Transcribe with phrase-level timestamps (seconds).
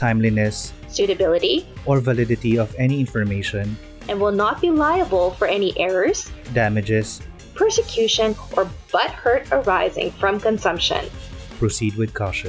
[0.00, 3.76] timeliness, suitability, or validity of any information,
[4.08, 7.20] and will not be liable for any errors, damages,
[7.52, 11.04] persecution, or butt hurt arising from consumption.
[11.60, 12.48] proceed with caution.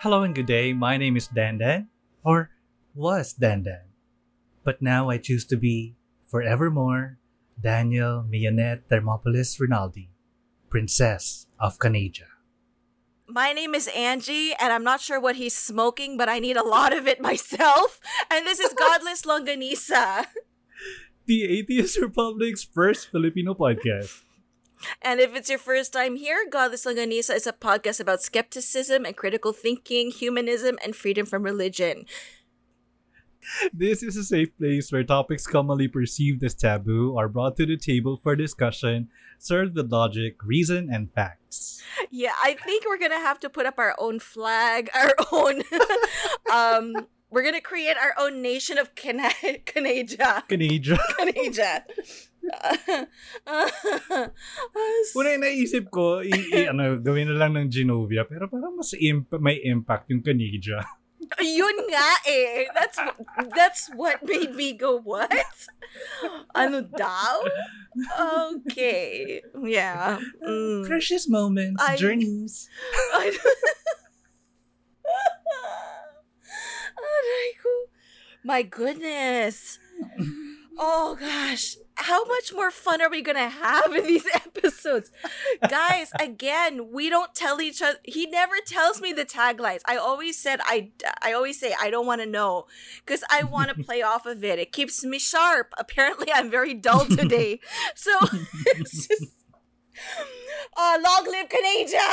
[0.00, 0.72] Hello and good day.
[0.72, 1.92] My name is Dandan,
[2.24, 2.48] or
[2.94, 3.92] was Dandan.
[4.64, 7.18] But now I choose to be, forevermore,
[7.60, 10.08] Daniel Mignonette Thermopolis Renaldi,
[10.68, 12.28] Princess of Canada.
[13.26, 16.62] My name is Angie, and I'm not sure what he's smoking, but I need a
[16.62, 18.00] lot of it myself.
[18.30, 20.26] And this is Godless Longganisa.
[21.24, 24.22] The Atheist Republic's first Filipino podcast.
[25.02, 29.16] And if it's your first time here, Godless Longganisa is a podcast about skepticism and
[29.16, 32.04] critical thinking, humanism, and freedom from religion.
[33.72, 37.76] This is a safe place where topics commonly perceived as taboo are brought to the
[37.76, 41.82] table for discussion, served with logic, reason, and facts.
[42.10, 45.62] Yeah, I think we're gonna have to put up our own flag, our own.
[46.52, 49.30] um, we're gonna create our own nation of Cana-
[49.64, 50.42] Canada.
[50.48, 50.96] Canada.
[51.18, 51.70] Canada.
[55.16, 58.92] Una yung naisip ko, i- i- ano, gawin na lang ng Genovia, pero parang mas
[58.94, 60.82] imp- may impact yung Canada.
[61.40, 62.68] Yun nga eh.
[62.76, 62.98] That's
[63.56, 65.32] that's what made me go, what?
[66.54, 67.42] Ano daw?
[68.60, 69.40] Okay.
[69.64, 70.20] Yeah.
[70.44, 70.86] Mm.
[70.86, 72.68] Precious moments, I- journeys.
[73.16, 73.32] I-
[76.96, 77.72] Aray ko.
[78.44, 79.78] My goodness.
[80.78, 81.76] Oh gosh.
[81.98, 85.10] How much more fun are we gonna have in these episodes?
[85.66, 89.80] Guys, again, we don't tell each other he never tells me the taglines.
[89.86, 90.90] I always said I
[91.22, 92.66] I always say I don't want to know
[93.04, 94.58] because I want to play off of it.
[94.58, 95.72] It keeps me sharp.
[95.78, 97.60] Apparently I'm very dull today.
[97.94, 98.12] So
[98.66, 99.32] it's just
[100.76, 102.06] uh, long live Canada!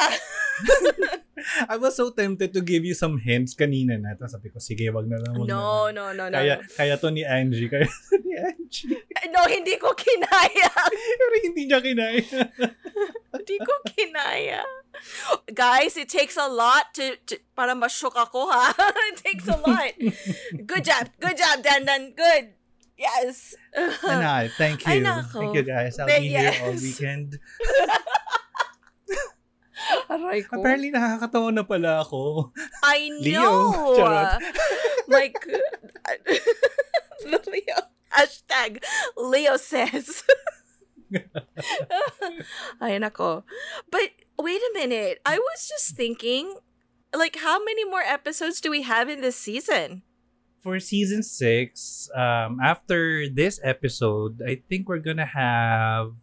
[1.69, 4.15] I was so tempted to give you some hints kanina na.
[4.15, 5.33] Tapos sabi ko, sige, wag na lang.
[5.35, 6.37] wag na No, no, no, no.
[6.39, 7.67] Kaya, kaya to ni Angie.
[7.67, 8.95] Kaya to ni Angie.
[9.33, 10.69] No, hindi ko kinaya.
[11.19, 12.39] Pero hindi niya kinaya.
[13.33, 14.61] hindi ko kinaya.
[15.51, 18.71] Guys, it takes a lot to, to para ma-shock ako, ha?
[19.11, 19.91] it takes a lot.
[20.63, 21.09] Good job.
[21.19, 22.15] Good job, Dandan.
[22.15, 22.62] Good.
[23.03, 23.55] Yes.
[23.75, 25.03] And I, thank Ay, you.
[25.03, 25.43] nako.
[25.43, 25.99] Thank you guys.
[25.99, 26.81] I'll But be here all yes.
[26.81, 27.35] weekend.
[30.07, 30.63] Aray ko.
[30.63, 32.53] Apparently, nakakatawa na pala ako.
[32.79, 33.43] I Leo.
[33.43, 33.99] know.
[33.99, 34.39] Charot.
[35.11, 35.35] like,
[37.27, 37.79] Leo.
[38.13, 38.79] Hashtag
[39.19, 40.23] Leo says.
[42.79, 43.43] Ay, nako.
[43.91, 45.19] But wait a minute.
[45.27, 46.55] I was just thinking,
[47.11, 50.07] like, how many more episodes do we have in this season?
[50.63, 56.15] For season 6, um, after this episode, I think we're gonna have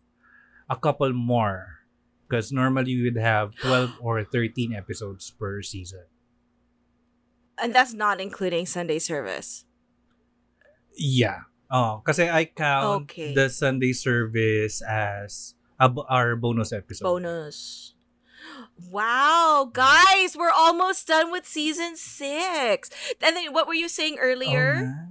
[0.64, 1.84] a couple more.
[2.24, 6.06] Because normally we would have 12 or 13 episodes per season.
[7.60, 9.66] And that's not including Sunday service.
[10.96, 11.50] Yeah.
[11.70, 13.34] Oh, kasi I count Okay.
[13.34, 17.04] the Sunday service as a, our bonus episode.
[17.04, 17.92] Bonus.
[18.90, 22.90] Wow, guys, we're almost done with season six.
[23.22, 24.74] And then what were you saying Oh, earlier?
[24.80, 25.06] nga.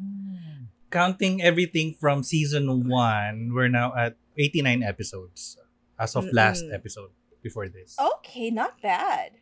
[0.89, 5.55] Counting everything from season 1, we're now at 89 episodes
[5.99, 6.73] as of last Mm-mm.
[6.73, 7.11] episode
[7.43, 7.93] before this.
[7.99, 9.37] Okay, not bad.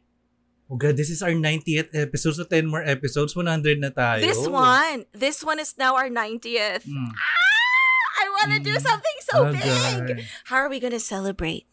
[0.67, 2.35] Oh god, this is our 90th episode.
[2.35, 4.19] So 10 more episodes, 100 na tayo.
[4.19, 6.83] This one, this one is now our 90th.
[6.83, 7.07] Mm.
[7.15, 8.83] Ah, I want to do Mm.
[8.83, 9.63] something so Oh, big.
[9.63, 10.27] God.
[10.51, 11.63] How are we going to celebrate?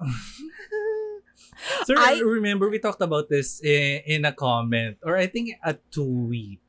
[1.84, 5.76] So I- remember we talked about this in, in a comment or I think a
[5.92, 6.60] tweet.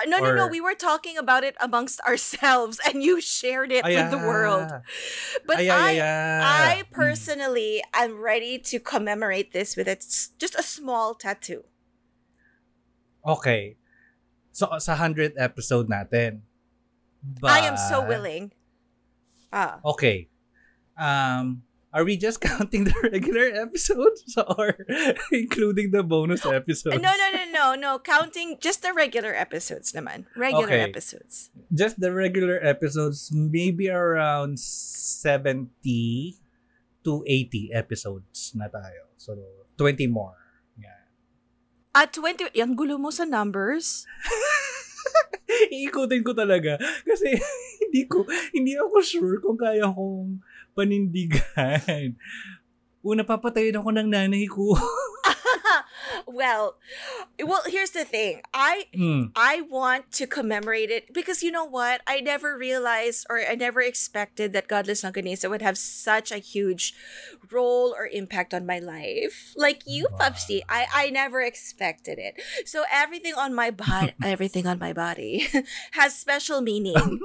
[0.00, 0.46] Uh, No, no, no.
[0.50, 4.66] We were talking about it amongst ourselves and you shared it with the world.
[5.46, 6.40] But Ay, ay, I, ay, ay.
[6.42, 6.90] I Mm.
[6.90, 11.62] personally am ready to commemorate this with it's just a small tattoo.
[13.22, 13.76] Okay.
[14.50, 16.42] So sa 100th episode natin.
[17.46, 18.50] I am so willing.
[19.52, 19.78] Ah.
[19.84, 20.29] Okay.
[21.00, 24.22] Um Are we just counting the regular episodes
[24.58, 24.78] or
[25.34, 27.02] including the bonus episodes?
[27.02, 27.98] No, no, no, no, no.
[27.98, 30.30] Counting just the regular episodes naman.
[30.38, 30.86] Regular Okay.
[30.86, 31.50] episodes.
[31.74, 35.74] Just the regular episodes, maybe around 70
[37.02, 39.10] to 80 episodes na tayo.
[39.18, 39.34] So,
[39.74, 40.38] 20 more.
[40.78, 41.10] Yeah.
[41.90, 44.06] At 20, yung gulo mo sa numbers.
[45.74, 47.34] Iikutin ko talaga kasi
[47.82, 48.22] hindi ko
[48.54, 50.38] hindi ako sure kung kaya kong
[50.76, 52.16] panindigan.
[53.06, 54.76] Una papatayin ako ng nanay ko.
[56.26, 56.76] well,
[57.42, 58.42] well, here's the thing.
[58.52, 59.32] I Hmm.
[59.36, 62.02] I want to commemorate it because you know what?
[62.06, 66.92] I never realized or I never expected that Godless Longganisa would have such a huge
[67.50, 69.54] role or impact on my life.
[69.56, 70.36] Like you, Wow.
[70.68, 72.36] I I never expected it.
[72.68, 75.48] So everything on my body, everything on my body
[75.96, 77.20] has special meaning.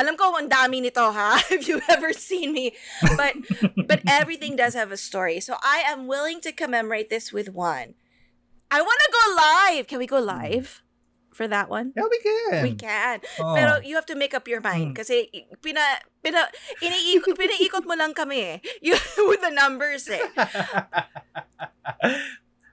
[0.00, 2.72] Alam ko ang dami nito ha if you've ever seen me
[3.20, 3.36] but
[3.84, 5.44] but everything does have a story.
[5.44, 8.00] So I am willing to commemorate this with one.
[8.72, 9.84] I want to go live.
[9.90, 10.80] Can we go live
[11.34, 11.92] for that one?
[11.92, 12.62] Yeah, we can.
[12.62, 13.20] We can.
[13.42, 13.52] Oh.
[13.52, 15.28] Pero you have to make up your mind kasi
[15.60, 15.82] pina
[16.22, 16.48] pina
[16.80, 18.56] iniikot pinaikot mo lang kami eh.
[18.86, 18.96] You,
[19.28, 20.24] with the numbers eh.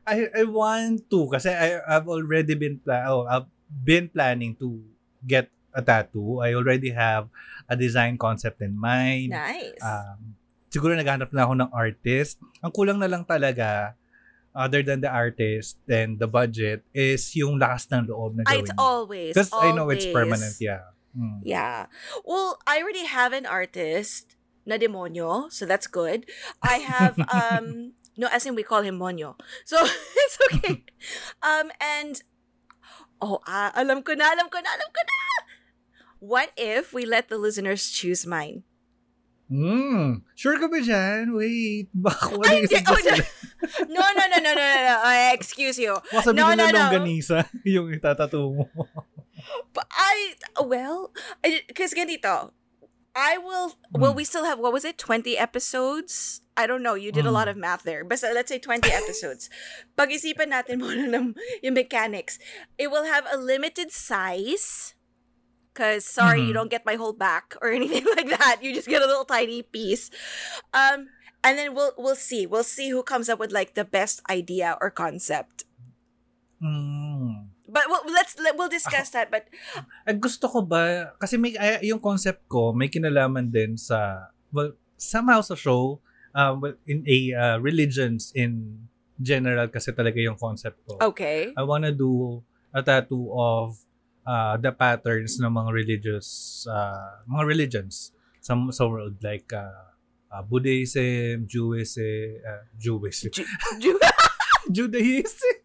[0.07, 4.79] I I want to kasi I I've already been pla- oh, I've been planning to
[5.25, 6.40] get a tattoo.
[6.40, 7.28] I already have
[7.68, 9.31] a design concept in mind.
[9.36, 9.81] Nice.
[9.84, 10.36] Um,
[10.72, 12.40] siguro naghanap na ako ng artist.
[12.64, 13.96] Ang kulang na lang talaga
[14.58, 18.62] other than the artist and the budget is yung lakas ng loob na Ah, gawin.
[18.66, 20.90] it's always Because I know it's permanent, yeah.
[21.14, 21.46] Mm.
[21.46, 21.86] Yeah.
[22.25, 24.34] Well, I already have an artist
[24.66, 26.25] na demonyo, so that's good.
[26.66, 29.38] I have um no as in we call him Monyo.
[29.63, 29.78] So
[30.25, 30.84] it's okay.
[31.46, 32.18] um and
[33.22, 35.18] oh, ah, alam ko na, alam ko na, alam ko na.
[36.19, 38.64] What if we let the listeners choose mine?
[39.48, 40.28] Mm.
[40.36, 41.31] Sure ka ba dyan?
[41.40, 42.68] Wait, baka wala Ay.
[42.68, 43.00] Oh.
[43.90, 44.96] No, no, no, no, no, no, no.
[45.02, 45.96] Uh, excuse you.
[46.12, 46.80] Baka sabi No, nila no, no.
[46.92, 48.68] longganisa yung itatato mo.
[49.74, 52.52] But I well, because ganito,
[53.16, 53.80] I will.
[53.96, 54.13] Mm.
[54.20, 56.42] we still have what was it, twenty episodes?
[56.60, 56.94] I don't know.
[57.00, 57.52] You did a lot Mm.
[57.56, 59.48] of math there, but let's say twenty episodes.
[59.96, 61.25] Pag-isipan natin muna ng
[61.63, 62.38] yung mechanics.
[62.78, 64.97] It will have a limited size.
[65.77, 66.57] Cause sorry, you Mhm.
[66.65, 68.65] don't get my whole back or anything like that.
[68.65, 70.09] You just get a little tiny piece.
[70.74, 71.13] Um,
[71.45, 72.50] and then we'll we'll see.
[72.50, 75.69] We'll see who comes up with like the best idea or concept.
[76.57, 77.53] Mm.
[77.69, 79.29] But we'll, let's let, we'll discuss that.
[79.29, 79.45] But
[80.07, 84.71] Ay, gusto ko ba, kasi may, ay, yung concept ko, may kinalaman din sa, well,
[84.95, 86.00] somehow sa show,
[86.33, 88.81] um, well, in a uh, religions in
[89.21, 90.97] general kasi talaga yung concept ko.
[91.12, 91.51] okay.
[91.53, 92.41] I wanna do
[92.74, 93.77] a tattoo of
[94.27, 96.27] uh, the patterns ng mga religious,
[96.68, 98.12] uh, mga religions
[98.44, 99.95] sa, sa world like uh,
[100.29, 103.47] uh, Buddhism, Jewism, uh, Jewism, Ju-
[103.81, 104.03] Ju-
[104.68, 105.57] Judaism,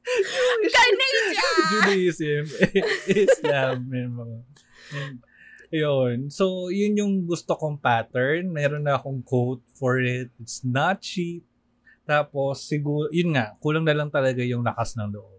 [0.63, 1.51] Ganesha!
[1.75, 2.45] Judaism,
[3.27, 4.37] Islam, yung mga
[4.95, 5.21] yung-
[5.73, 6.29] yun.
[6.29, 8.53] So, yun yung gusto kong pattern.
[8.53, 10.29] Meron na akong quote for it.
[10.37, 11.49] It's not cheap.
[12.05, 15.32] Tapos, siguro, yun nga, kulang na lang talaga yung lakas ng loob.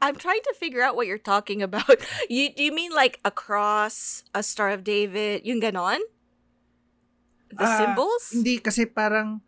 [0.00, 1.98] I'm trying to figure out what you're talking about.
[2.30, 5.98] You do you mean like a cross, a Star of David, yung ganon?
[7.50, 8.30] The Ah, symbols?
[8.30, 9.40] Hindi, kasi parang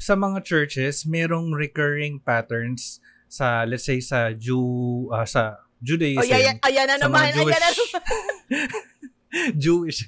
[0.00, 6.24] sa mga churches, merong recurring patterns sa, let's say, sa Jew, ah, sa Judaism.
[6.24, 7.72] Oh, yeah, yeah, ayan na naman, mga ayan na Jewish, naman.
[9.62, 9.98] Jewish,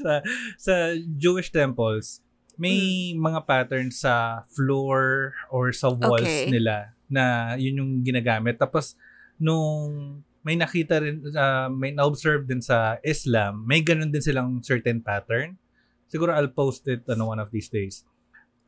[0.00, 0.12] sa,
[0.58, 0.74] sa
[1.16, 2.20] Jewish temples,
[2.56, 3.22] may Hmm.
[3.24, 6.48] mga patterns sa floor or sa walls Okay.
[6.50, 8.56] nila na yun yung ginagamit.
[8.56, 8.94] Tapos,
[9.38, 15.00] nung may nakita rin, ah, may na-observe din sa Islam, may ganun din silang certain
[15.00, 15.56] pattern.
[16.06, 18.04] Siguro I'll post it ano, one of these days.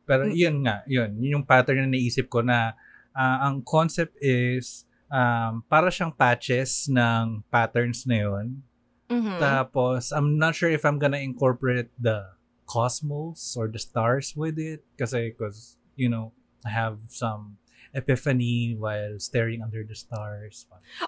[0.03, 0.33] Pero Mm.
[0.33, 1.09] yun nga, yun.
[1.21, 2.73] Yun yung pattern na naisip ko na
[3.13, 8.61] ah, ang concept is um, para siyang patches ng patterns na yun.
[9.07, 9.39] Mhm.
[9.39, 12.27] Tapos, I'm not sure if I'm gonna incorporate the
[12.67, 14.83] cosmos or the stars with it.
[14.99, 17.55] Kasi, cause, you know, I have some
[17.93, 20.65] epiphany while staring under the stars.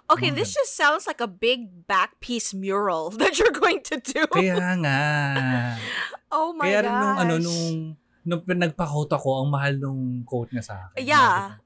[0.10, 4.28] Okay, this just sounds like a big back piece mural that you're going to do.
[4.28, 5.02] Kaya nga.
[6.32, 7.02] oh my Kaya rin gosh.
[7.02, 7.70] nung, ano, nung,
[8.26, 11.06] nung nagpa-quote ako, ang mahal nung quote niya sa akin.
[11.06, 11.60] Yeah.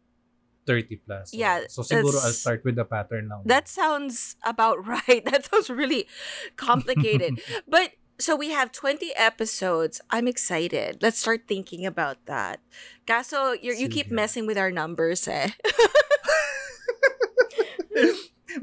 [0.66, 1.34] 30 plus.
[1.36, 3.44] Yeah, So, siguro I'll start with the pattern lang.
[3.44, 5.24] That sounds about right.
[5.28, 6.08] That sounds really
[6.56, 7.42] complicated.
[7.68, 7.92] but
[8.24, 10.00] so we have 20 episodes.
[10.08, 11.04] I'm excited.
[11.04, 12.64] Let's start thinking about that.
[13.04, 15.52] Kaso, you you keep messing with our numbers eh.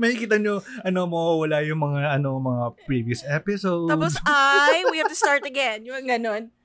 [0.00, 3.92] May kita nyo, ano, mawawala yung mga, ano, mga previous episodes.
[3.92, 5.84] Tapos I, we have to start again.
[5.84, 6.56] Yung ganon.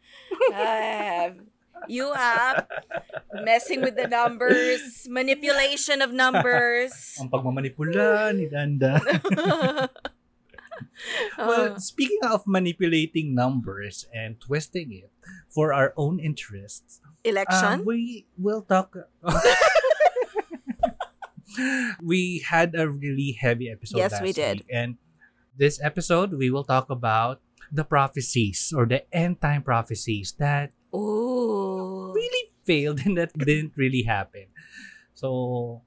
[0.55, 1.35] Ah,
[1.91, 2.65] You have
[3.43, 7.19] messing with the numbers, manipulation of numbers.
[7.21, 9.03] Ang pagmamanipula ni Dandan.
[11.37, 15.11] well, Uh, speaking of manipulating numbers and twisting it
[15.49, 17.81] for our own interests, election?
[17.81, 18.95] um, we will talk.
[22.03, 24.59] we had a really heavy episode Yes, we did.
[24.65, 24.97] week, and
[25.55, 27.39] this episode we will talk about
[27.71, 32.11] the prophecies or the end time prophecies that Ooh.
[32.13, 34.47] really failed and that didn't really happen.
[35.13, 35.81] So,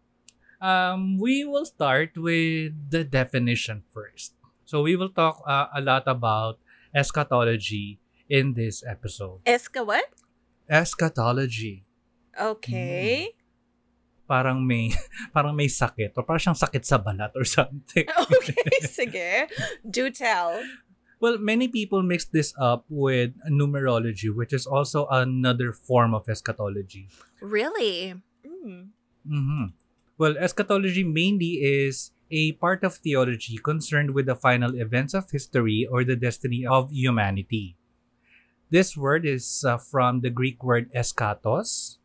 [0.61, 4.33] um, we will start with the definition first.
[4.69, 6.61] So, we will talk uh, a lot about
[6.93, 7.97] eschatology
[8.29, 9.41] in this episode.
[9.49, 10.05] Eska what?
[10.69, 11.89] Eschatology.
[12.37, 13.33] Okay.
[14.29, 14.93] Parang may
[15.35, 18.05] parang may sakit or parang siyang sakit sa balat or something.
[18.29, 19.49] Okay, sige.
[19.89, 20.61] Do tell.
[21.17, 27.09] Well, many people mix this up with numerology, which is also another form of eschatology.
[27.41, 28.21] Really?
[28.45, 28.93] Mm.
[29.25, 29.73] hmm
[30.21, 35.87] Well, eschatology mainly is a part of theology concerned with the final events of history
[35.91, 37.77] or the destiny of humanity.
[38.71, 41.97] This word is uh, from the Greek word eschatos,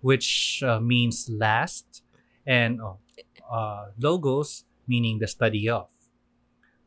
[0.00, 2.02] which uh, means last,
[2.46, 2.98] and oh,
[3.50, 5.86] uh, logos, meaning the study of.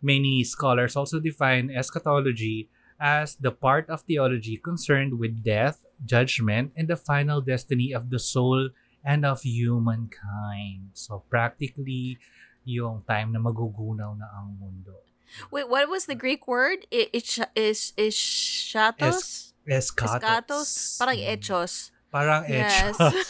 [0.01, 6.87] Many scholars also define eschatology as the part of theology concerned with death, judgment, and
[6.89, 8.69] the final destiny of the soul
[9.05, 10.91] and of humankind.
[10.93, 12.19] So practically,
[12.63, 14.95] yung time na magugunaw na ang mundo.
[15.49, 16.85] Wait, what was the Greek word?
[16.93, 19.53] I- Is is is shatos?
[19.65, 20.21] Eschatos.
[20.21, 20.69] Eschatos?
[20.99, 21.33] Parang Mm.
[21.33, 21.73] echos.
[22.13, 22.93] Parang Yes.
[22.93, 23.25] echos.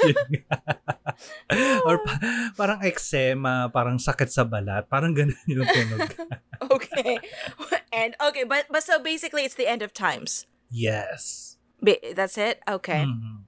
[1.88, 2.20] Or pa-
[2.58, 4.90] parang eczema, parang sakit sa balat.
[4.90, 6.10] Parang ganun yung tunog.
[6.63, 7.20] Okay.
[7.92, 10.48] and okay, but but so basically it's the end of times.
[10.72, 11.56] yes.
[11.84, 12.63] Ba- That's it?
[12.63, 13.04] Okay.
[13.04, 13.44] Mhm.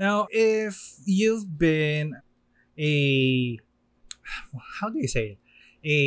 [0.00, 2.16] Now, if you've been
[2.80, 2.92] a
[4.80, 5.38] how do you say it?
[5.86, 6.02] a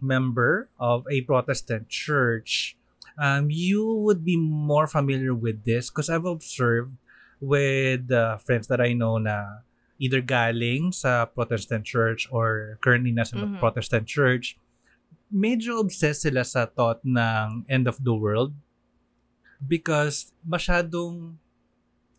[0.00, 2.76] member of a Protestant church,
[3.20, 6.96] um, you would be more familiar with this because I've observed
[7.40, 9.60] with uh, friends that I know na
[10.00, 13.60] either galing sa Protestant church or currently nasa Mhm.
[13.60, 14.56] Protestant church,
[15.28, 18.56] medyo obsessed sila sa thought ng end of the world
[19.60, 21.36] because masyadong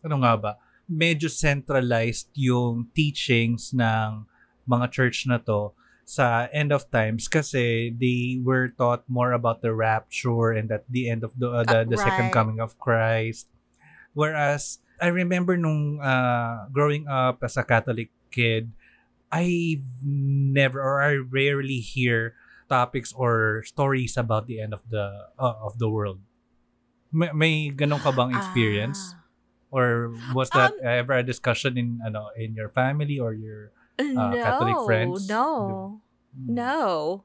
[0.02, 0.52] ano nga ba
[0.84, 4.27] medyo centralized yung teachings ng
[4.68, 5.72] mga church na to
[6.08, 11.08] sa end of times kasi they were taught more about the rapture and at the
[11.08, 13.48] end of the uh, the, the second coming of Christ.
[14.16, 18.72] Whereas I remember nung uh, growing up as a Catholic kid
[19.28, 22.32] I never or I rarely hear
[22.68, 26.24] topics or stories about the end of the uh, of the world.
[27.12, 29.12] May, may ganun ka bang experience?
[29.12, 29.18] Ah.
[29.70, 34.20] or was that Um, ever a discussion in ano in your family or your no,
[34.20, 35.28] uh, Catholic friends?
[35.28, 36.00] No.
[36.36, 37.24] No.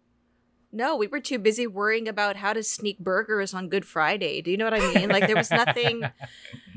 [0.71, 4.41] No, we were too busy worrying about how to sneak burgers on Good Friday.
[4.41, 5.09] Do you know what I mean?
[5.09, 6.03] Like there was nothing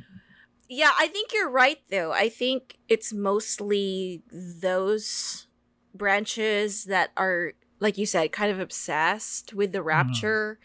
[0.68, 2.12] Yeah, I think you're right though.
[2.12, 5.46] I think it's mostly those
[5.94, 10.58] branches that are like you said kind of obsessed with the rapture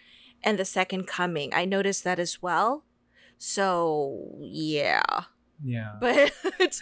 [0.44, 1.54] and the second coming.
[1.54, 2.84] I noticed that as well.
[3.38, 5.04] So, yeah.
[5.64, 6.32] yeah But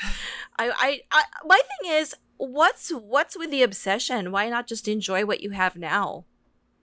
[0.58, 4.31] I, I I my thing is what's what's with the obsession?
[4.31, 6.25] Why not just enjoy what you have now?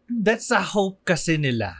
[0.06, 1.74] that's a hope kasi nila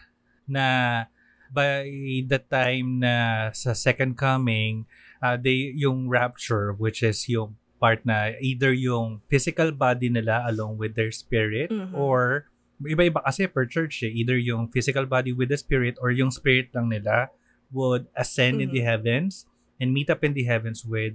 [0.50, 1.06] na
[1.54, 1.86] by
[2.26, 3.14] the time na
[3.54, 4.82] sa second coming
[5.22, 10.74] uh, they yung rapture which is yung part na either yung physical body nila along
[10.74, 11.94] with their spirit Mhm.
[11.94, 12.50] or
[12.82, 14.10] iba-iba kasi per church eh.
[14.10, 17.30] either yung physical body with the spirit or yung spirit lang nila
[17.70, 18.90] would ascend in the Mhm.
[18.90, 19.46] heavens
[19.78, 21.14] and meet up in the heavens with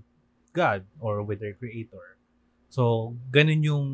[0.55, 2.15] God or with their creator.
[2.71, 3.87] So, ganun yung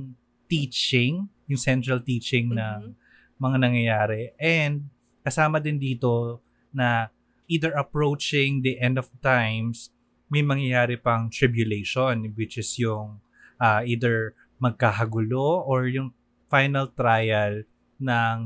[0.45, 2.93] teaching, yung central teaching ng
[3.41, 4.37] mga nangyayari.
[4.37, 4.93] And
[5.25, 7.09] kasama din dito na
[7.49, 9.89] either approaching the end of times,
[10.29, 13.17] may mangyayari pang tribulation, which is yung
[13.57, 16.13] ah, either magkahagulo or yung
[16.45, 17.65] final trial
[17.97, 18.37] ng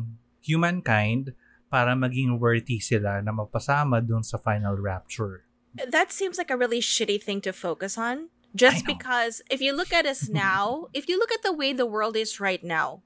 [0.42, 1.36] humankind
[1.72, 5.44] para maging worthy sila na mapasama dun sa final rapture.
[5.76, 8.28] That seems like a really shitty thing to focus on.
[8.56, 11.86] Just because if you look at us now, if you look at the way the
[11.86, 13.02] world is right now,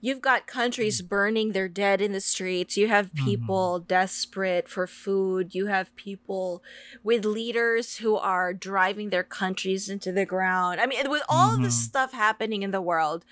[0.00, 2.76] you've got countries burning their dead in the streets.
[2.76, 3.24] You have Mhm.
[3.24, 5.54] people desperate for food.
[5.54, 6.62] You have people
[7.02, 10.80] with leaders who are driving their countries into the ground.
[10.80, 11.84] I mean, with all this Mhm.
[11.88, 13.24] stuff happening in the world,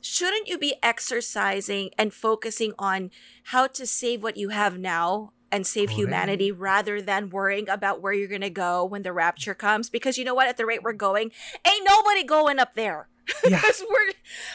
[0.00, 3.10] shouldn't you be exercising and focusing on
[3.44, 5.98] how to save what you have now and save Correct.
[6.00, 9.88] humanity rather than worrying about where you're gonna go when the rapture comes.
[9.90, 10.48] Because you know what?
[10.48, 11.30] At the rate we're going,
[11.66, 13.08] ain't nobody going up there.
[13.44, 13.60] Yeah.
[13.60, 14.12] Because we're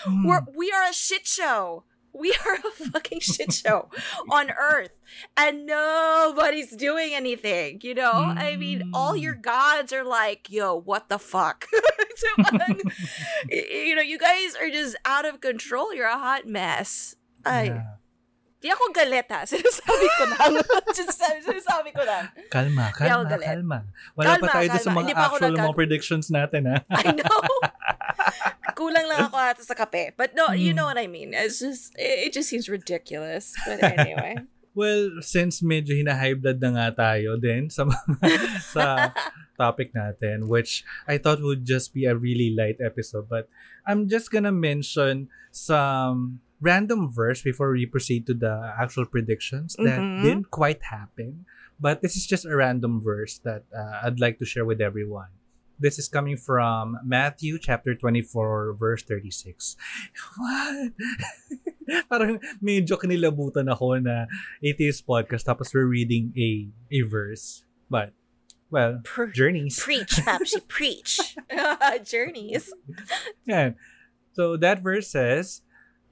[0.08, 0.26] Mm.
[0.28, 1.84] we're we are a shit show.
[2.12, 3.90] We are a fucking shit show
[4.30, 5.00] on Earth,
[5.36, 7.80] and nobody's doing anything.
[7.82, 11.68] You know, I mean, all your gods are like, "Yo, what the fuck?"
[12.16, 12.80] So, um,
[13.50, 15.94] you know, you guys are just out of control.
[15.96, 17.16] You're a hot mess.
[17.46, 17.82] Yeah.
[18.64, 19.44] Di ako galit ha.
[19.52, 20.54] Sinasabi ko lang.
[20.98, 22.32] sinasabi, sinasabi ko lang.
[22.48, 23.80] Kalma, kalma, kalma.
[24.16, 25.00] Wala Kalma, pa tayo doon sa kalma.
[25.04, 26.78] mga actual nagkag- mga predictions natin, ha?
[26.90, 27.40] I know.
[28.80, 30.16] Kulang lang ako ata sa kape.
[30.16, 30.78] But no, you Mm.
[30.80, 31.36] know what I mean.
[31.36, 33.54] It's just, it, it just seems ridiculous.
[33.68, 34.40] But anyway.
[34.74, 38.18] Well, since medyo hina-high blood na nga tayo din sa mga-
[38.66, 38.86] sa
[39.54, 43.46] topic natin, which I thought would just be a really light episode, but
[43.86, 50.00] I'm just gonna mention some random verse before we proceed to the actual predictions that
[50.00, 50.24] Mhm.
[50.24, 51.44] didn't quite happen.
[51.76, 55.28] But this is just a random verse that uh, I'd like to share with everyone.
[55.76, 59.76] This is coming from Matthew chapter 24 verse 36.
[60.40, 60.96] What?
[62.10, 64.32] Parang medyo kinilabutan ako na
[64.64, 67.68] atheist podcast tapos we're reading a a verse.
[67.92, 68.16] But
[68.72, 69.76] well, Pre- journeys.
[69.82, 71.20] preach, Papsi, preach.
[72.08, 72.72] Journeys.
[73.46, 73.76] Yan.
[74.34, 75.62] So that verse says,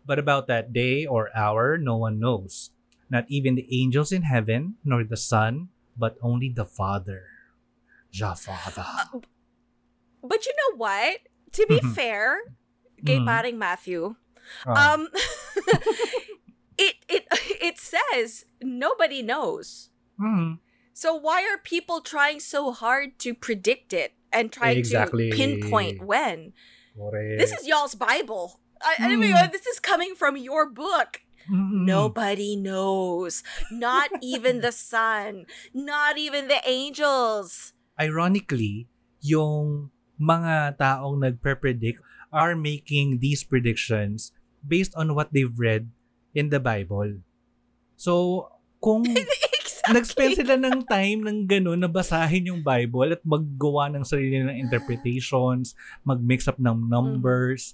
[0.05, 2.71] But about that day or hour no one knows,
[3.09, 7.23] not even the angels in heaven, nor the Son, but only the Father.
[8.11, 8.85] The Father.
[10.23, 11.19] But you know what?
[11.53, 12.39] To be fair,
[13.05, 13.25] kay Mhm.
[13.25, 14.15] paring Matthew,
[14.65, 14.73] Oh.
[14.73, 15.07] um,
[16.77, 17.25] it it
[17.61, 19.89] it says nobody knows.
[20.19, 20.59] Mhm.
[20.93, 25.29] So why are people trying so hard to predict it and try Exactly.
[25.29, 26.53] to pinpoint when?
[26.95, 27.39] Correct.
[27.39, 28.60] This is y'all's Bible.
[28.99, 29.51] Mm.
[29.51, 31.21] this is coming from your book.
[31.49, 31.89] Mhm.
[31.89, 33.41] Nobody knows.
[33.73, 35.49] Not even the sun.
[35.73, 37.73] Not even the angels.
[37.97, 38.89] Ironically,
[39.21, 39.89] yung
[40.21, 45.89] mga taong nagpe-predict are making these predictions based on what they've read
[46.37, 47.19] in the Bible.
[47.97, 48.47] So,
[48.81, 49.93] kung exactly.
[49.93, 54.57] nag-spend sila ng time ng gano'n na basahin yung Bible at maggawa ng sarili ng
[54.57, 55.73] interpretations,
[56.05, 57.73] mag-mix up ng numbers.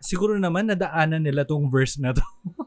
[0.00, 2.22] Siguro naman nadaanan nila tong verse na to.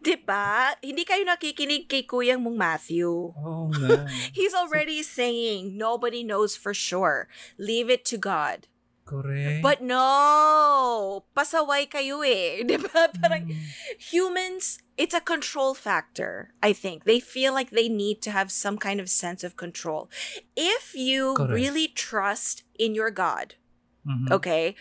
[0.00, 0.72] Diba?
[0.80, 3.08] Hindi kayo nakikinig kay kuyang mong Matthew.
[3.36, 4.08] Oo nga.
[4.36, 7.28] He's already saying nobody knows for sure.
[7.60, 8.64] Leave it to God.
[9.04, 9.60] Correct.
[9.60, 11.26] But no!
[11.34, 12.62] Pasaway kayo eh.
[12.68, 13.10] Diba?
[13.18, 13.58] Parang Mm.
[13.98, 17.04] humans, it's a control factor, I think.
[17.04, 20.06] They feel like they need to have some kind of sense of control.
[20.54, 21.52] If you Correct.
[21.52, 23.58] really trust in your God,
[24.06, 24.30] Mhm.
[24.30, 24.78] okay,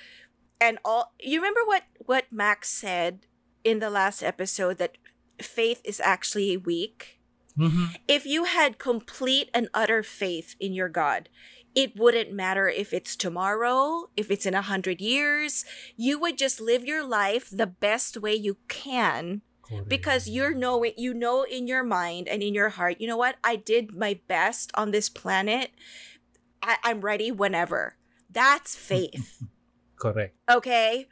[0.62, 3.26] and all you remember what what Max said
[3.64, 4.98] in the last episode that
[5.42, 7.16] faith is actually weak?
[7.58, 7.98] Mhm.
[8.08, 11.28] if you had complete and utter faith in your God,
[11.76, 15.66] it wouldn't matter if it's tomorrow, if it's in a hundred years.
[15.98, 19.42] You would just live your life the best way you can
[19.88, 23.36] because you're knowing you know in your mind and in your heart, you know what?
[23.44, 25.72] I did my best on this planet.
[26.62, 27.98] I, I'm ready whenever.
[28.30, 29.44] That's faith.
[30.00, 30.34] Correct.
[30.48, 31.06] Okay?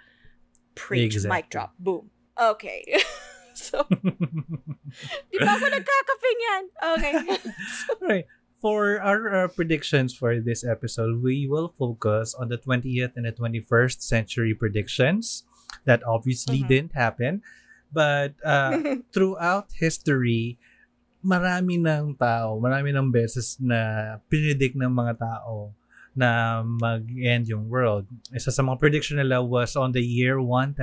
[0.74, 1.36] Preach, Exactly.
[1.36, 1.76] mic drop.
[1.78, 2.08] Boom.
[2.40, 2.86] Okay.
[3.54, 3.84] so,
[5.32, 6.64] di ba ako nagkakape niyan?
[6.96, 7.14] Okay.
[8.08, 8.26] Right.
[8.58, 13.34] For our uh, predictions for this episode, we will focus on the 20th and the
[13.34, 15.46] 21st century predictions
[15.86, 16.70] that obviously Mhm.
[16.70, 17.46] didn't happen.
[17.94, 20.58] But uh, throughout history,
[21.22, 25.72] marami ng tao, marami ng beses na predict ng mga tao
[26.18, 28.10] na mag-end yung world.
[28.34, 30.76] Isa sa mga prediction nila was on the year 1000.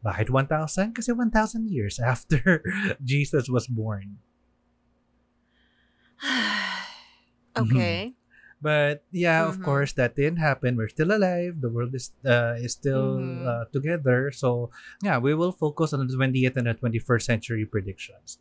[0.00, 0.94] Bakit 1000?
[0.96, 2.62] Kasi 1000 years after
[3.02, 4.22] Jesus was born.
[7.56, 8.14] okay.
[8.60, 9.64] But yeah, of Mhm.
[9.64, 10.76] course, that didn't happen.
[10.76, 11.64] We're still alive.
[11.64, 13.48] The world is uh, is still Mhm.
[13.48, 14.28] uh, together.
[14.36, 14.68] So
[15.00, 18.36] yeah, we will focus on the 20th and the 21st century predictions.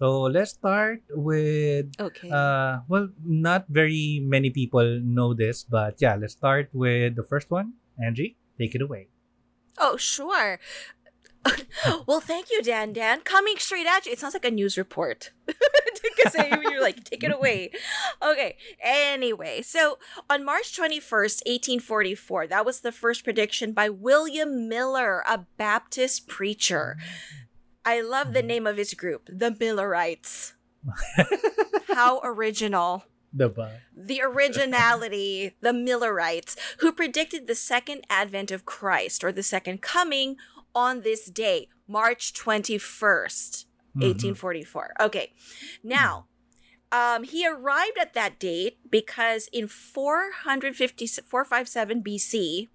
[0.00, 2.30] So let's start with Okay.
[2.32, 7.50] uh well, not very many people know this, but yeah, let's start with the first
[7.52, 7.74] one.
[8.00, 9.08] Angie, take it away.
[9.78, 10.58] oh, sure.
[12.06, 12.92] well, thank you, Dan.
[12.92, 14.12] Dan, coming straight at you.
[14.12, 15.32] It sounds like a news report.
[16.02, 17.70] Because you're like, take it away.
[18.20, 18.56] Okay.
[18.82, 21.44] Anyway, so on March 21st,
[21.80, 26.96] 1844, that was the first prediction by William Miller, a Baptist preacher.
[27.84, 30.54] I love the name of his group, the Millerites.
[31.88, 33.04] How original.
[33.36, 33.70] Diba?
[33.96, 40.34] the originality, the Millerites, who predicted the second advent of Christ or the second coming
[40.74, 43.66] on this day, March 21st.
[43.96, 44.02] Mhm.
[44.02, 44.94] 1844.
[45.00, 45.32] Okay.
[45.84, 46.26] Now,
[46.90, 52.68] um, he arrived at that date because in 450, 457 BC,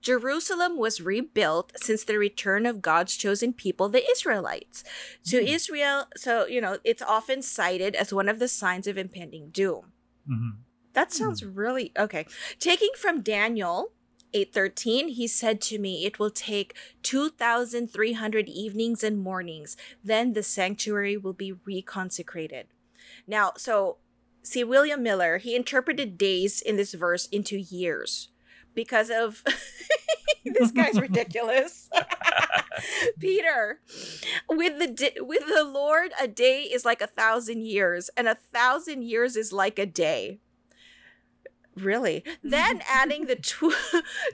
[0.00, 4.82] Jerusalem was rebuilt since the return of God's chosen people, the Israelites.
[5.26, 5.46] To Hmm.
[5.46, 9.92] Israel, so, you know, it's often cited as one of the signs of impending doom.
[10.28, 10.58] Mhm.
[10.92, 12.26] That sounds really okay.
[12.58, 13.92] Taking from Daniel
[14.32, 21.16] 8:13, he said to me, "It will take 2300 evenings and mornings, then the sanctuary
[21.16, 22.66] will be reconsecrated."
[23.26, 23.98] Now, so
[24.42, 28.28] see William Miller, he interpreted days in this verse into years
[28.80, 29.44] because of
[30.44, 31.90] this guy's ridiculous.
[33.20, 33.80] Peter,
[34.48, 38.34] with the di- with the Lord, a day is like a thousand years, and a
[38.34, 40.40] thousand years is like a day.
[41.76, 42.24] Really?
[42.42, 43.76] Then adding the tw-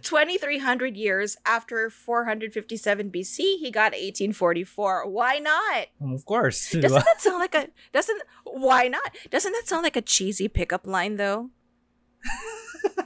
[0.03, 5.11] 2300 years after 457 BC, he got 1844.
[5.11, 5.87] Why not?
[6.01, 6.71] Of course.
[6.71, 9.17] Doesn't that sound like a doesn't why not?
[9.29, 11.51] Doesn't that sound like a cheesy pickup line though?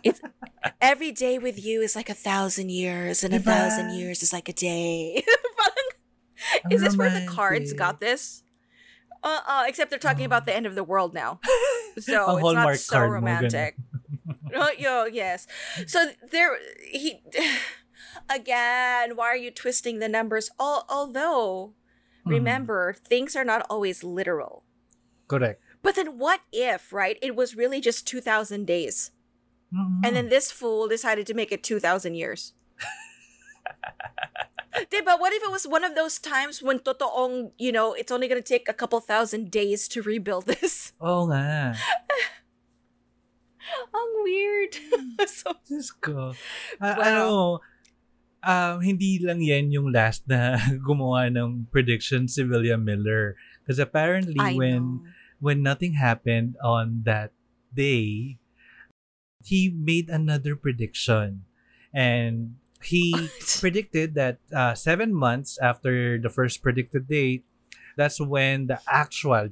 [0.02, 0.20] it's
[0.80, 4.48] every day with you is like a thousand years, and a thousand years is like
[4.48, 5.22] a day.
[6.70, 8.42] Is this where the cards got this?
[9.22, 11.38] Uh, uh, except they're talking about the end of the world now,
[11.98, 13.76] so it's not so romantic.
[14.54, 15.46] oh, yo, yes.
[15.86, 16.56] So there,
[16.90, 17.20] he
[18.30, 19.16] again.
[19.16, 20.50] Why are you twisting the numbers?
[20.58, 21.74] Al- although,
[22.26, 22.30] Mhm.
[22.30, 24.64] remember, things are not always literal.
[25.28, 25.60] Correct.
[25.82, 27.18] But then, what if, right?
[27.22, 29.10] It was really just two thousand days,
[29.70, 30.02] Mhm.
[30.02, 32.54] and then this fool decided to make it two thousand years.
[34.90, 38.26] Diba, what if it was one of those times when totoong, you know, it's only
[38.30, 40.94] gonna take a couple thousand days to rebuild this?
[41.02, 41.74] Oo nga.
[43.94, 44.72] Ang weird.
[45.30, 46.32] so, Diyos ko.
[46.80, 47.06] Ah, Wow.
[47.06, 47.26] Ano,
[48.42, 50.56] um, hindi lang yan yung last na
[50.86, 53.36] gumawa ng prediction si William Miller.
[53.62, 55.12] Because apparently I when know.
[55.38, 57.30] when nothing happened on that
[57.70, 58.40] day,
[59.44, 61.44] he made another prediction.
[61.92, 63.12] And he
[63.60, 67.44] predicted that uh, seven months after the first predicted date,
[67.96, 69.50] that's when the actual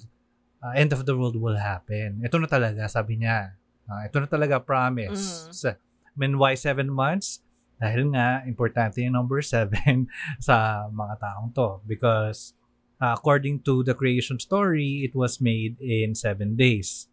[0.63, 2.23] uh, end of the world will happen.
[2.25, 3.59] Ito na talaga, sabi niya.
[3.89, 5.49] Uh, ito na talaga, promise.
[5.75, 7.41] I mean, why seven months?
[7.79, 10.11] Dahil nga, importante yung number seven
[10.43, 11.79] sa mga taong to.
[11.87, 12.55] Because
[12.99, 17.07] uh, according to the creation story, it was made in seven days.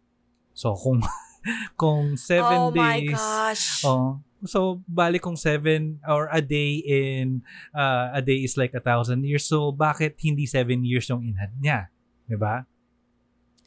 [0.56, 1.04] So, kung
[1.80, 3.14] kung seven oh my days...
[3.14, 3.84] gosh.
[3.84, 7.42] Oh, so bali kung seven or a day in
[7.74, 9.44] uh, a day is like a thousand years.
[9.46, 11.90] So bakit hindi seven years yung inhad niya?
[12.26, 12.66] 'Di ba?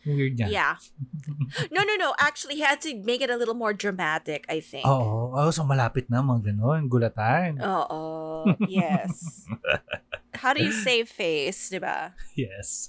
[0.07, 0.47] Weird niya.
[0.49, 0.75] Yeah.
[1.75, 2.15] No, no, no.
[2.19, 4.85] Actually, he had to make it a little more dramatic, I think.
[4.87, 5.33] Oo.
[5.35, 6.87] Oh, so malapit na mga ganun.
[6.87, 7.59] Gulatan.
[7.59, 8.47] Oo.
[8.67, 9.45] Yes.
[10.41, 12.15] How do you save face, diba?
[12.37, 12.87] Yes.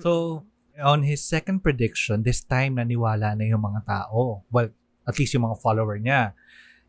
[0.00, 0.42] So,
[0.80, 4.42] on his second prediction, this time naniwala na yung mga tao.
[4.50, 4.70] Well,
[5.06, 6.32] at least yung mga follower niya.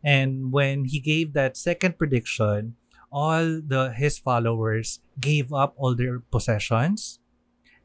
[0.02, 2.74] And when he gave that second prediction,
[3.12, 7.20] all the his followers gave up all their possessions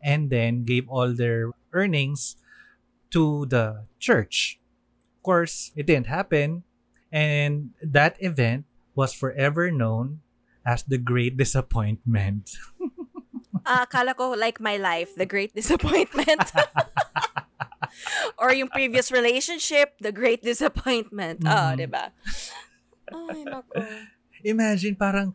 [0.02, 2.40] and then gave all their earnings
[3.12, 4.60] to the church.
[5.20, 6.64] Of course, it didn't happen.
[7.12, 8.66] And that event
[8.96, 10.22] was forever known
[10.66, 12.58] as the Great Disappointment.
[13.68, 16.40] Ah, akala ko like my life, the great disappointment.
[18.38, 21.42] Or yung previous relationship, the great disappointment.
[21.44, 21.78] Ah, Mhm.
[21.82, 22.06] diba?
[23.12, 23.74] Ay, nako.
[24.46, 25.34] Imagine parang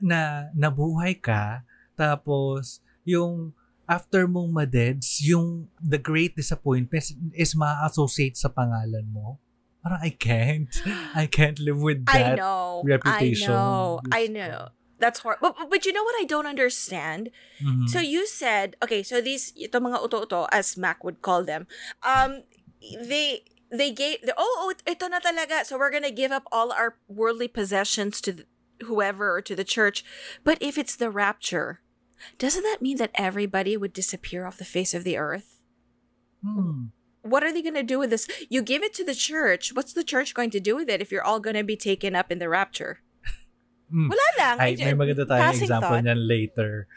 [0.00, 1.62] na nabuhay ka
[1.94, 3.52] tapos yung
[3.84, 7.04] after mong madeds, yung the great disappointment
[7.36, 9.36] is ma-associate sa pangalan mo.
[9.84, 10.72] Parang I can't.
[11.12, 12.36] I can't live with I that.
[12.40, 12.80] know.
[12.80, 13.52] reputation.
[13.52, 14.00] I know.
[14.08, 14.60] I know.
[15.04, 15.52] That's horrible.
[15.52, 17.28] But, but you know what I don't understand?
[17.60, 17.92] Mhm.
[17.92, 21.68] So you said, okay, so these, ito mga uto-uto, as Mac would call them,
[22.00, 22.48] um,
[22.80, 25.60] they, they gave, the, oh, oh, ito na talaga.
[25.68, 28.44] So we're gonna give up all our worldly possessions to the,
[28.88, 30.00] whoever or to the church.
[30.40, 31.84] But if it's the rapture,
[32.40, 35.60] doesn't that mean that everybody would disappear off the face of the earth?
[36.40, 36.96] Hmm.
[37.20, 38.24] What are they gonna do with this?
[38.48, 39.76] You give it to the church.
[39.76, 42.32] What's the church going to do with it if you're all gonna be taken up
[42.32, 43.03] in the rapture?
[43.92, 44.08] Mm.
[44.10, 44.54] Wala lang.
[44.58, 46.04] Ay, may maganda tayong example thought.
[46.04, 46.88] niyan later.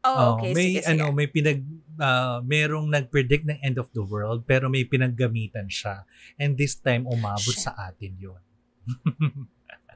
[0.00, 0.56] Oh, okay.
[0.56, 0.90] may sige, sige.
[0.96, 1.60] ano, may pinag
[2.00, 6.08] ah, merong nag-predict ng end of the world pero may pinaggamitan siya.
[6.40, 7.68] And this time umabot Shit.
[7.68, 8.40] sa atin 'yon.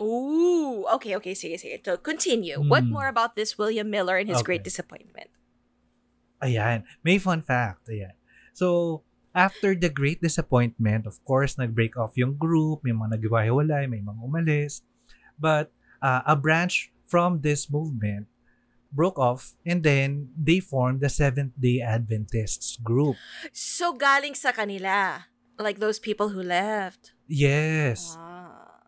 [0.02, 1.78] Ooh, okay, okay, sige, sige.
[1.80, 2.58] So, continue.
[2.58, 2.90] What Mm.
[2.92, 4.68] more about this William Miller and his great Okay.
[4.74, 5.30] disappointment?
[6.42, 7.86] Ayan, may fun fact.
[7.88, 8.12] Ayan.
[8.52, 9.00] So,
[9.32, 14.20] after the great disappointment, of course, nag-break off yung group, may mga naghiwa-hiwalay, may mga
[14.20, 14.82] umalis.
[15.38, 15.70] But
[16.04, 18.28] uh, a branch from this movement
[18.92, 23.16] broke off and then they formed the Seventh day Adventists group.
[23.50, 25.32] So galing sa kanila.
[25.56, 27.16] Like those people who left.
[27.26, 28.14] Yes.
[28.20, 28.84] Ah.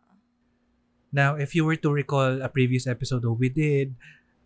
[1.15, 3.97] Now, if you were to recall a previous episode that we did,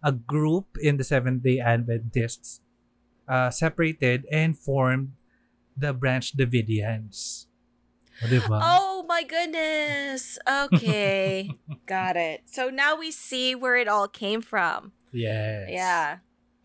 [0.04, 2.61] a group in the Seventh day Adventists
[3.26, 5.16] uh, separated and formed
[5.76, 7.49] the Branch Davidians.
[8.20, 8.59] O, diba?
[8.61, 10.37] Oh my goodness.
[10.44, 11.48] Okay.
[11.87, 12.44] Got it.
[12.46, 14.92] So now we see where it all came from.
[15.12, 15.68] Yes.
[15.72, 16.06] Yeah.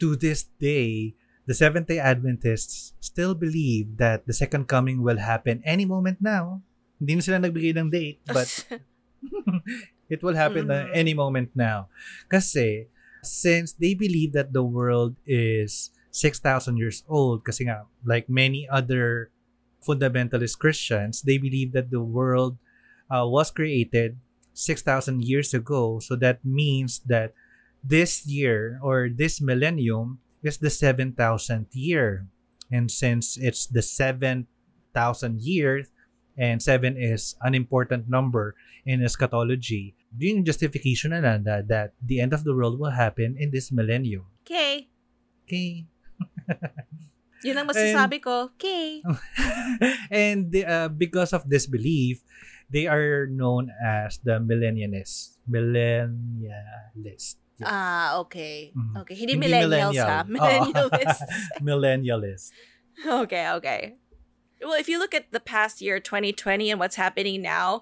[0.03, 1.15] To this day,
[1.47, 6.61] the Seventh day Adventists still believe that the second coming will happen any moment now.
[6.99, 8.47] Hindi na sila nagbigay ng date, but
[10.11, 10.75] it will happen Mhm.
[10.75, 11.87] at any moment now.
[12.27, 12.87] Kasi,
[13.23, 19.31] since they believe that the world is 6,000 years old, kasi nga, like many other
[19.85, 22.57] fundamentalist Christians, they believe that the world
[23.09, 24.17] uh, was created
[24.53, 25.99] 6,000 years ago.
[25.99, 27.33] So that means that
[27.83, 32.27] this year or this millennium is the 7,000th year.
[32.71, 35.91] And since it's the 7,000 years,
[36.37, 41.93] and 7 is an important number in eschatology, yun yung justification na lang that, that
[42.03, 44.27] the end of the world will happen in this millennium.
[44.43, 44.87] Okay.
[45.47, 45.85] Okay.
[47.43, 48.53] Yun ang masasabi ko.
[48.55, 49.01] Okay.
[50.11, 52.21] and uh, because of this belief,
[52.69, 55.37] they are known as the millennialists.
[55.49, 57.35] Millennialists.
[57.55, 57.71] Yeah.
[57.71, 58.75] Ah, okay.
[58.75, 58.95] Mhm.
[59.03, 59.15] Okay.
[59.15, 60.07] Hindi, Hindi millennials millennial.
[60.11, 60.27] ha.
[60.35, 61.23] Millennialists.
[61.63, 62.49] Millennialists.
[63.23, 63.81] okay, okay.
[64.65, 67.81] Well, if you look at the past year, 2020, and what's happening now,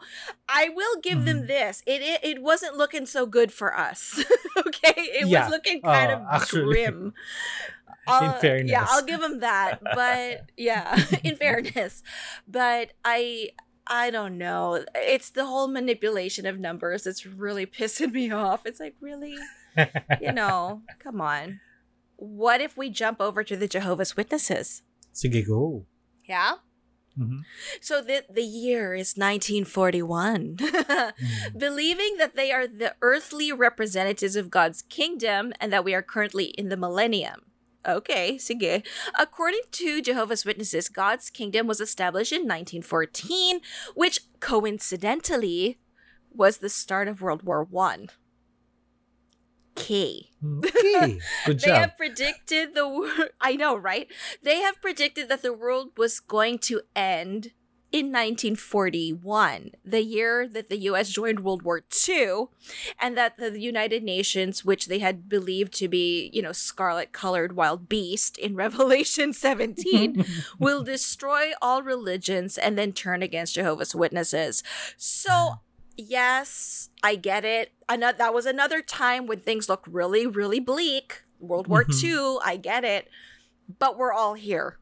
[0.50, 1.48] I will give them Mhm.
[1.48, 1.82] this.
[1.88, 4.24] It, it it wasn't looking so good for us.
[4.68, 5.44] okay, it Yeah.
[5.46, 6.66] was looking kind Oh, of actually.
[6.66, 7.14] grim.
[8.06, 8.70] Uh, fairness.
[8.70, 9.80] yeah, I'll give them that.
[9.82, 12.04] But yeah, in fairness,
[12.46, 13.52] but I
[13.88, 14.84] I don't know.
[14.94, 18.66] It's the whole manipulation of numbers that's really pissing me off.
[18.66, 19.38] It's like really,
[20.20, 21.62] you know, come on.
[22.18, 24.84] What if we jump over to the Jehovah's Witnesses?
[25.16, 25.86] Sige, go.
[26.26, 26.56] Yeah.
[27.18, 27.42] Mhm.
[27.82, 30.58] So the the year is 1941.
[30.58, 31.14] Mhm.
[31.58, 36.46] Believing that they are the earthly representatives of God's kingdom and that we are currently
[36.58, 37.52] in the millennium.
[37.86, 38.84] Okay, sige.
[39.20, 43.60] According to Jehovah's Witnesses, God's kingdom was established in 1914,
[43.94, 45.78] which coincidentally
[46.34, 48.10] was the start of World War One.
[49.78, 50.30] Okay.
[50.40, 51.20] Hmm, okay.
[51.46, 51.78] Good They job.
[51.78, 54.08] have predicted the wor- I know, right?
[54.42, 57.52] They have predicted that the world was going to end
[57.94, 62.46] in 1941, the year that the US joined World War II,
[63.00, 67.88] and that the United Nations, which they had believed to be, you know, scarlet-colored wild
[67.88, 70.26] beast in Revelation 17,
[70.58, 74.64] will destroy all religions and then turn against Jehovah's Witnesses.
[74.98, 75.54] So, hmm.
[75.98, 77.72] Yes, I get it.
[77.90, 81.24] Another that was another time when things looked really, really bleak.
[81.44, 82.00] World War Mhm.
[82.04, 83.08] II, I get it.
[83.68, 84.80] But we're all here.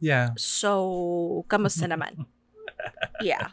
[0.00, 0.32] yeah.
[0.40, 2.24] So, kamusta naman?
[3.20, 3.52] Yeah.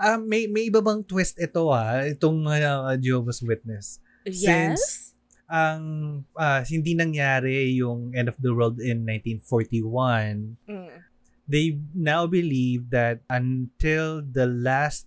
[0.00, 4.00] Ah, may may iba bang twist ito ah, itong uh, Jehovah's Witness.
[4.24, 5.12] Yes.
[5.44, 10.56] Ang ah, hindi nangyari yung end of the world in 1941.
[10.64, 11.04] Mm.
[11.44, 15.04] They now believe that until the last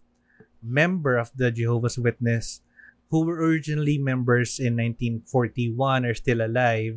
[0.61, 2.61] member of the Jehovah's Witness
[3.11, 6.95] who were originally members in 1941 are still alive,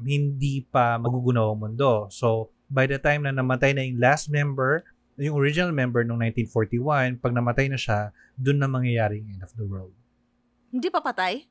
[0.00, 2.08] hindi pa magugunaw ang mundo.
[2.08, 4.80] So, by the time na namatay na yung last member,
[5.20, 9.52] yung original member noong 1941, pag namatay na siya, dun na mangyayari yung end of
[9.60, 9.92] the world.
[10.72, 11.44] Hindi pa patay?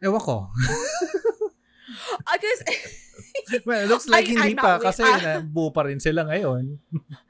[0.00, 0.48] Ewan ko.
[2.24, 2.60] I guess
[3.68, 5.20] well, it looks like I- hindi I'm pa not- kasi ah.
[5.20, 6.80] na, buo pa rin sila ngayon.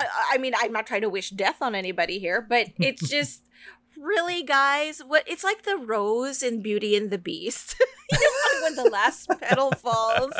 [0.00, 3.42] I, I mean, I'm not trying to wish death on anybody here, but it's just
[3.96, 5.00] really, guys.
[5.00, 7.76] What it's like the rose in Beauty and the Beast.
[8.12, 10.32] you know, when the last petal falls,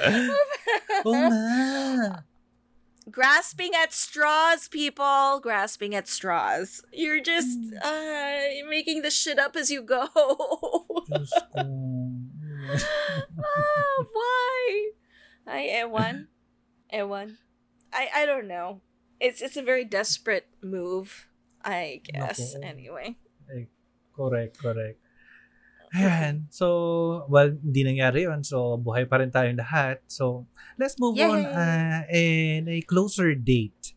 [3.10, 6.82] grasping at straws, people, grasping at straws.
[6.92, 8.38] You're just uh,
[8.68, 10.08] making the shit up as you go.
[13.44, 14.90] Ah, why?
[15.46, 16.28] I Ewan,
[16.92, 17.38] Ewan.
[17.92, 18.80] I I don't know.
[19.22, 21.30] It's it's a very desperate move,
[21.62, 22.58] I guess.
[22.58, 22.66] Nako.
[22.66, 23.22] Anyway.
[24.12, 24.98] Correct, correct.
[25.92, 26.48] Ayan.
[26.48, 28.40] So, well, hindi nangyari yun.
[28.44, 30.00] So, buhay pa rin tayong lahat.
[30.08, 30.48] So,
[30.80, 31.28] let's move Yay!
[31.28, 33.92] on uh, in a closer date.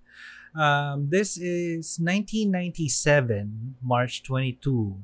[0.56, 4.96] Um, this is 1997, March 22.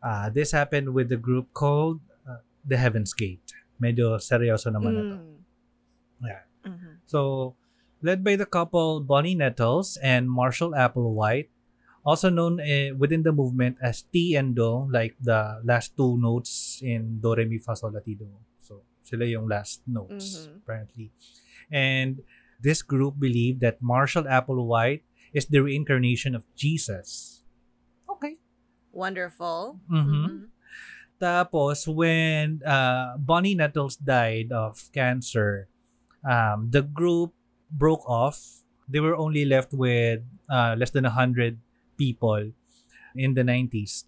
[0.00, 3.56] Uh, this happened with the group called uh, The Heaven's Gate.
[3.80, 5.16] Medyo seryoso naman na to.
[5.20, 5.36] Mm.
[6.24, 6.42] Yeah.
[6.64, 6.92] Mhm.
[7.04, 7.20] So,
[8.06, 11.50] led by the couple Bonnie Nettles and Marshall Applewhite,
[12.06, 16.78] also known eh, within the movement as Ti and Do, like the last two notes
[16.86, 18.30] in Do, Re, Mi, Fa, Sol, La, Ti, Do.
[18.62, 20.62] So, sila yung last notes, Mhm.
[20.62, 21.10] apparently.
[21.66, 22.22] And
[22.62, 25.02] this group believed that Marshall Applewhite
[25.34, 27.42] is the reincarnation of Jesus.
[28.06, 28.38] Okay.
[28.94, 29.82] Wonderful.
[29.90, 30.06] Mhm.
[30.06, 30.38] Mhm.
[31.18, 35.66] Tapos, when uh, Bonnie Nettles died of cancer,
[36.22, 37.35] um, the group
[37.70, 38.62] broke off.
[38.88, 41.58] They were only left with uh, less than 100
[41.98, 42.52] people
[43.14, 44.04] in the 90s.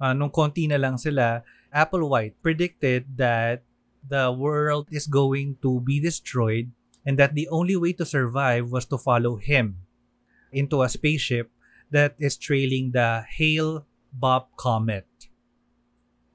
[0.00, 1.42] Uh, nung konti na lang sila,
[1.72, 3.62] Applewhite predicted that
[4.06, 6.70] the world is going to be destroyed
[7.04, 9.78] and that the only way to survive was to follow him
[10.52, 11.50] into a spaceship
[11.90, 15.06] that is trailing the Hale-Bopp comet.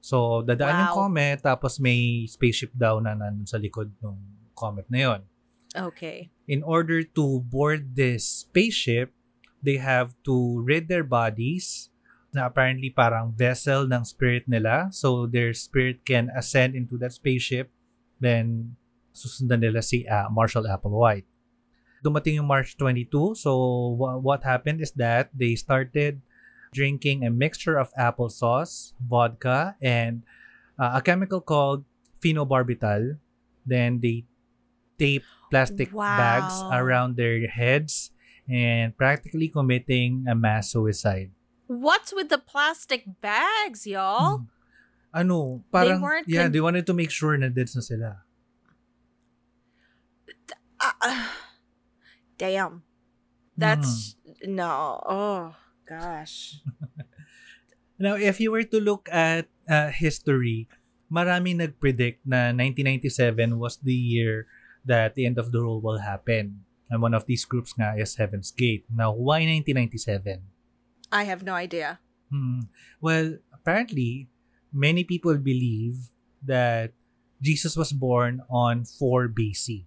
[0.02, 1.00] So, dadaan yung Wow.
[1.06, 4.16] comet, tapos may spaceship daw na nandun sa likod ng
[4.56, 5.20] comet na yon.
[5.72, 6.28] Okay.
[6.52, 9.16] In order to board this spaceship,
[9.64, 11.88] they have to rid their bodies
[12.36, 14.92] na apparently parang vessel ng spirit nila.
[14.92, 17.72] So, their spirit can ascend into that spaceship.
[18.20, 18.76] Then,
[19.16, 21.24] susundan nila si uh, Marshall Applewhite.
[22.04, 23.32] Dumating yung March 22.
[23.40, 23.52] So,
[23.96, 26.20] wha- what happened is that they started
[26.76, 30.20] drinking a mixture of applesauce, vodka, and
[30.76, 31.88] uh, a chemical called
[32.20, 33.16] phenobarbital.
[33.64, 34.28] Then they
[35.00, 38.10] tape plastic bags around their heads
[38.48, 41.30] and practically committing a mass suicide.
[41.68, 44.48] What's with the plastic bags, y'all?
[44.48, 44.48] Hmm.
[45.12, 48.24] Ano, parang, weren't yeah, con- they wanted to make sure na dead na sila.
[50.80, 51.28] Uh, uh,
[52.40, 52.82] damn.
[53.54, 54.56] That's Hmm.
[54.56, 54.72] no.
[55.04, 56.58] Oh gosh.
[58.02, 60.66] Now, if you were to look at uh, history,
[61.06, 64.50] marami nag-predict na 1997 was the year
[64.84, 66.64] that the end of the world will happen.
[66.90, 68.84] And one of these groups nga is Heaven's Gate.
[68.92, 70.42] Now, why 1997?
[71.10, 72.00] I have no idea.
[72.30, 72.68] Hmm.
[73.00, 74.28] Well, apparently,
[74.72, 76.12] many people believe
[76.44, 76.92] that
[77.40, 79.84] Jesus was born on 4 BC.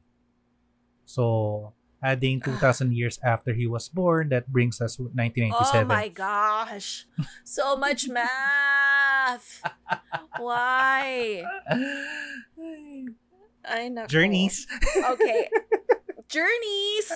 [1.06, 5.82] So, adding 2,000 years after he was born, that brings us 1997.
[5.82, 7.06] Oh my gosh.
[7.44, 9.62] So much math.
[10.38, 11.44] Why?
[13.68, 14.06] I know.
[14.08, 14.68] Journeys.
[14.98, 15.50] Okay.
[16.30, 17.12] Journeys.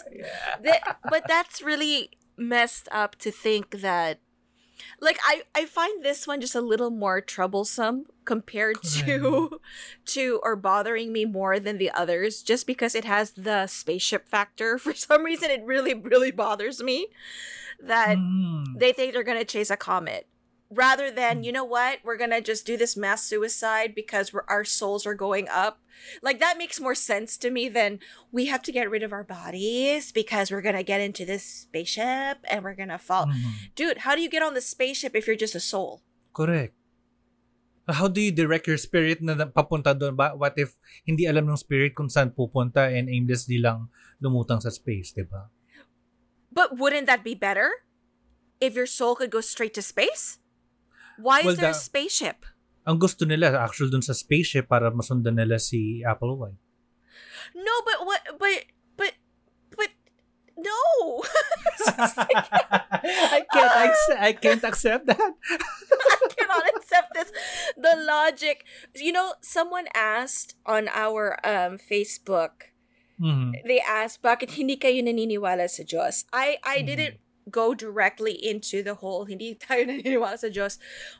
[0.64, 0.76] Th-
[1.10, 4.20] but that's really messed up to think that
[5.02, 9.60] like I I find this one just a little more troublesome compared to
[10.06, 14.78] to or bothering me more than the others just because it has the spaceship factor
[14.84, 17.08] for some reason it really really bothers me
[17.82, 18.64] that Hmm.
[18.78, 20.28] they think they're going to chase a comet
[20.70, 24.62] rather than you know what we're to just do this mass suicide because we're, our
[24.64, 25.82] souls are going up
[26.22, 27.98] like that makes more sense to me than
[28.32, 32.38] we have to get rid of our bodies because we're to get into this spaceship
[32.46, 33.74] and we're to fall Mhm.
[33.74, 36.78] dude how do you get on the spaceship if you're just a soul Correct.
[37.90, 40.14] How do you direct your spirit na na- papunta doon?
[40.14, 40.78] Ba- What if
[41.10, 43.90] hindi alam ng spirit kung saan pupunta and aimlessly lang
[44.22, 45.50] lumutang sa space, di ba?
[46.54, 47.82] but wouldn't that be better
[48.62, 50.38] if your soul could go straight to space
[51.20, 52.48] why Well, is there a the- spaceship
[52.90, 56.58] Ang gusto nila, actual dun sa spaceship para masundan nila si Applewhite.
[57.54, 58.66] no but what but
[58.98, 59.14] but
[59.78, 59.92] but
[60.58, 60.80] no
[62.00, 65.20] I can't accept, I can't accept that.
[66.14, 67.30] I cannot accept this.
[67.78, 68.66] The logic.
[68.96, 72.74] You know, someone asked on our um Facebook.
[73.20, 73.54] Mhm.
[73.66, 76.86] They asked, "Bakit hindi kayo naniniwala sa Diyos?" I I Mhm.
[76.88, 77.16] didn't
[77.52, 80.78] go directly into the whole hindi tayo naniniwala sa Diyos.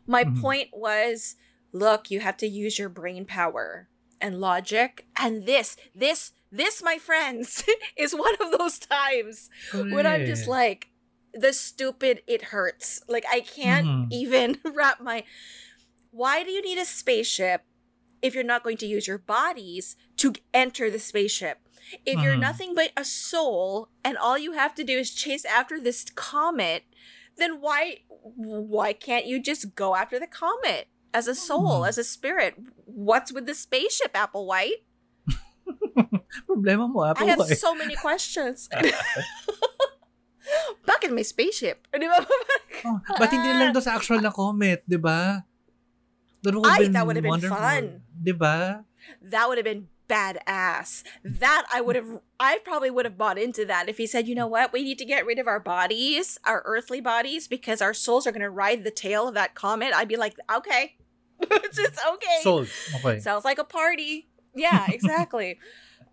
[0.08, 0.36] My Mhm.
[0.42, 1.36] point was,
[1.74, 3.90] look, you have to use your brain power
[4.22, 7.64] and logic, and this, this, this, my friends,
[7.98, 9.50] is one of those times
[9.90, 10.88] when I'm just like
[11.34, 13.02] the stupid it hurts.
[13.08, 14.08] Like I can't Mhm.
[14.12, 15.24] even wrap my
[16.12, 17.64] Why do you need a spaceship
[18.22, 21.69] if you're not going to use your bodies to enter the spaceship?
[22.06, 22.46] If you're Mhm.
[22.46, 26.86] nothing but a soul and all you have to do is chase after this comet,
[27.38, 28.04] then why
[28.36, 31.88] why can't you just go after the comet as a soul, Mhm.
[31.90, 32.56] as a spirit?
[32.86, 34.84] What's with the spaceship, Applewhite?
[36.50, 38.70] Problema mo, I have so many questions.
[40.90, 41.86] Bakit may spaceship?
[41.94, 42.26] Di ba?
[42.86, 45.46] Oh, Ba't hindi lang doon sa actual na comet, di ba?
[46.42, 47.58] That would Ay, been that would have been wonderful.
[47.60, 48.02] fun.
[48.16, 48.86] Di ba?
[49.24, 51.04] that would have been badass.
[51.24, 54.36] That I would have, I probably would have bought into that if he said, you
[54.36, 57.94] know what, we need to get rid of our bodies, our earthly bodies, because our
[57.94, 59.94] souls are going to ride the tail of that comet.
[59.94, 60.96] I'd be like, okay,
[61.40, 62.40] it's just okay.
[62.42, 62.68] Sold.
[62.96, 63.20] Okay.
[63.20, 64.28] Sounds like a party.
[64.56, 65.58] Yeah, exactly.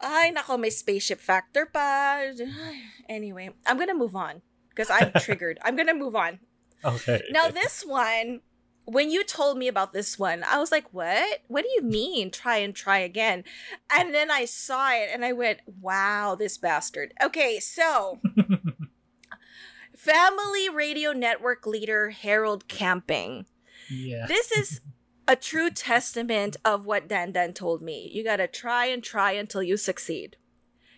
[0.00, 2.22] I Ay, nako, may spaceship factor pa.
[3.08, 5.58] Anyway, I'm gonna move on because I'm triggered.
[5.64, 6.40] I'm gonna move on.
[6.84, 7.22] Okay.
[7.30, 8.40] Now this one,
[8.86, 11.42] when you told me about this one, I was like, "What?
[11.48, 12.30] What do you mean?
[12.30, 13.44] Try and try again?"
[13.90, 18.20] And then I saw it and I went, "Wow, this bastard." Okay, so
[19.96, 23.46] Family Radio Network leader Harold Camping.
[23.90, 24.26] yeah.
[24.26, 24.80] This is
[25.26, 28.08] a true testament of what Dan Dan told me.
[28.14, 30.36] You gotta try and try until you succeed.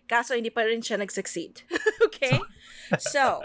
[0.09, 1.63] Kaso hindi pa rin siya nag-succeed.
[2.05, 2.41] okay?
[2.99, 3.45] So,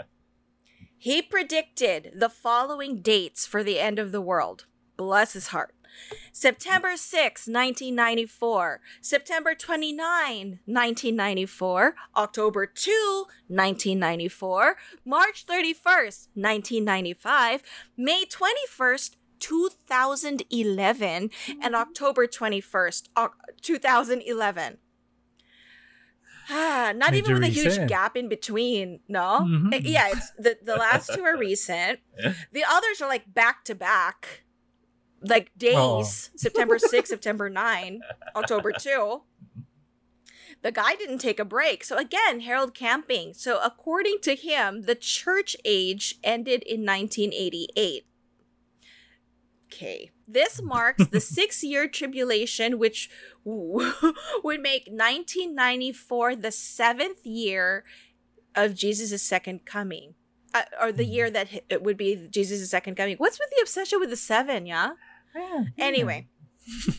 [1.04, 4.64] he predicted the following dates for the end of the world.
[4.96, 5.74] Bless his heart.
[6.32, 8.80] September 6, 1994.
[9.02, 11.94] September 29, 1994.
[12.16, 14.76] October 2, 1994.
[15.04, 17.62] March 31st, 1995.
[17.98, 21.30] May 21st, 2011.
[21.60, 24.78] And October 21st, Oc- 2011.
[26.50, 29.40] Ah, not even Major with a huge gap in between, no?
[29.42, 29.74] Mhm.
[29.74, 32.00] Eh, Yeah, it's the, the last two are recent.
[32.52, 34.44] The others are like back to back.
[35.22, 35.74] Like days.
[35.76, 36.02] Oh.
[36.36, 38.00] September 6, September 9,
[38.36, 39.22] October 2.
[40.62, 41.84] The guy didn't take a break.
[41.84, 43.34] So again, Harold Camping.
[43.34, 48.06] So according to him, the church age ended in 1988.
[49.74, 50.10] Okay.
[50.26, 53.10] This marks the six year tribulation, which
[53.44, 57.84] would make 1994 the seventh year
[58.54, 60.14] of Jesus' second coming.
[60.52, 63.16] Uh, or the year that it would be Jesus' second coming.
[63.16, 64.92] What's with the obsession with the seven, yeah?
[65.76, 66.28] Anyway,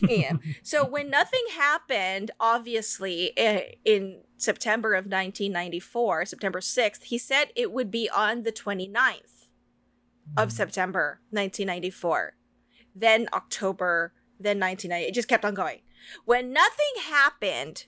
[0.02, 0.34] yeah.
[0.62, 7.72] So when nothing happened, obviously eh, in September of 1994, September 6th, he said it
[7.72, 9.46] would be on the 29th
[10.36, 12.34] of September 1994.
[12.98, 15.08] Then October, then 1990.
[15.08, 15.80] It just kept on going.
[16.24, 17.84] When nothing happened,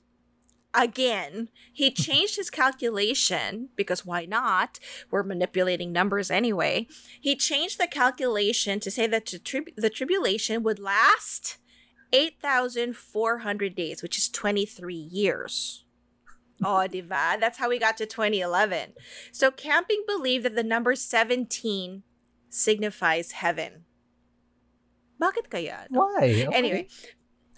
[0.75, 4.79] again, he changed his calculation because why not?
[5.11, 6.87] We're manipulating numbers anyway.
[7.21, 11.57] He changed the calculation to say that the, trib- the tribulation would last
[12.13, 15.85] 8,400 days, which is 23 years.
[16.61, 17.37] Oh, diva.
[17.39, 18.95] That's how we got to 2011.
[19.31, 22.03] So Camping believed that the number 17
[22.51, 23.85] signifies heaven.
[25.21, 25.87] Bakit kaya?
[25.91, 26.47] Why?
[26.47, 26.49] Okay.
[26.53, 26.89] Anyway,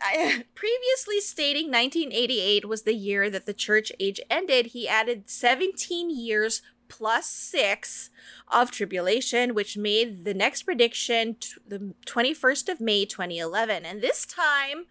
[0.01, 6.11] I, previously stating 1988 was the year that the church age ended, he added 17
[6.11, 8.11] years plus 6
[8.49, 13.85] of tribulation, which made the next prediction t- the 21st of May 2011.
[13.87, 14.87] And this time,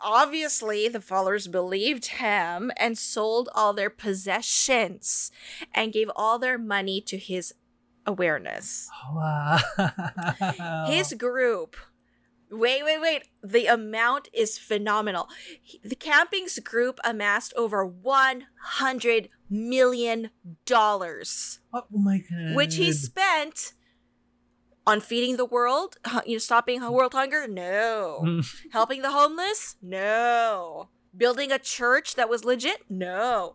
[0.00, 5.30] obviously, the followers believed him and sold all their possessions
[5.74, 7.54] and gave all their money to his
[8.06, 8.88] awareness.
[9.06, 10.84] Oh, wow.
[10.86, 11.76] His group.
[12.50, 13.22] Wait, wait, wait.
[13.42, 15.28] The amount is phenomenal.
[15.82, 20.30] The camping's group amassed over 100 million
[20.64, 22.54] dollars, oh my god.
[22.56, 23.72] which he spent
[24.86, 25.96] on feeding the world,
[26.26, 27.48] you know, stopping world hunger?
[27.48, 28.42] No.
[28.72, 29.76] Helping the homeless?
[29.82, 30.88] No.
[31.16, 32.82] Building a church that was legit?
[32.90, 33.54] No.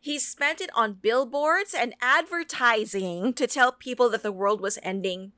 [0.00, 5.32] He spent it on billboards and advertising to tell people that the world was ending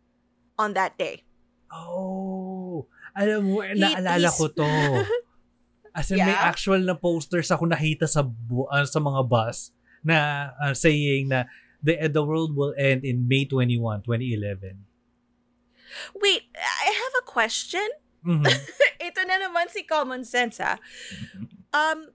[0.59, 1.25] on that day.
[1.73, 2.87] Oh.
[3.17, 4.65] Alam mo, He- naalala ko to.
[5.99, 6.47] As in, may Yeah?
[6.47, 9.73] actual na posters ako nakita sa bu- ah, sa mga bus
[10.07, 11.49] na ah, saying na
[11.83, 14.85] the the world will end in May 21, 2011.
[16.21, 17.87] Wait, I have a question.
[18.23, 18.45] Mhm.
[19.09, 20.79] Ito na naman si common sense, ah.
[21.75, 22.13] Um,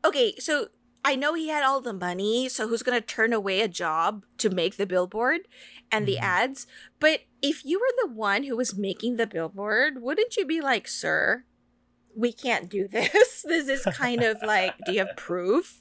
[0.00, 0.72] okay, so
[1.04, 4.50] I know he had all the money, so who's gonna turn away a job to
[4.50, 5.48] make the billboard
[5.90, 6.22] and the Mhm.
[6.22, 6.66] ads?
[7.00, 10.86] But if you were the one who was making the billboard, wouldn't you be like,
[10.86, 11.44] sir,
[12.14, 13.42] we can't do this?
[13.42, 15.80] This is kind of like, do you have proof?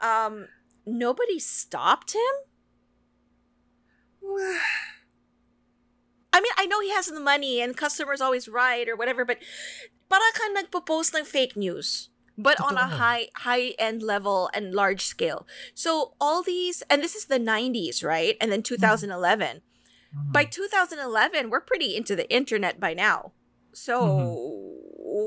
[0.00, 0.48] Um,
[0.84, 2.34] nobody stopped him?
[6.32, 9.38] I mean, I know he has the money and customers always right or whatever, but
[10.08, 12.10] para ka nagpo-post ng fake news.
[12.38, 15.42] But on a high high end level and large scale.
[15.74, 18.36] So all these and this is the 90s, right?
[18.40, 19.60] And then 2011.
[20.14, 20.32] Mhm.
[20.32, 23.32] By 2011, we're pretty into the internet by now.
[23.74, 23.98] So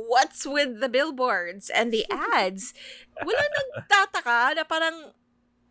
[0.07, 2.73] what's with the billboards and the ads?
[3.19, 5.11] Wala nagtataka na parang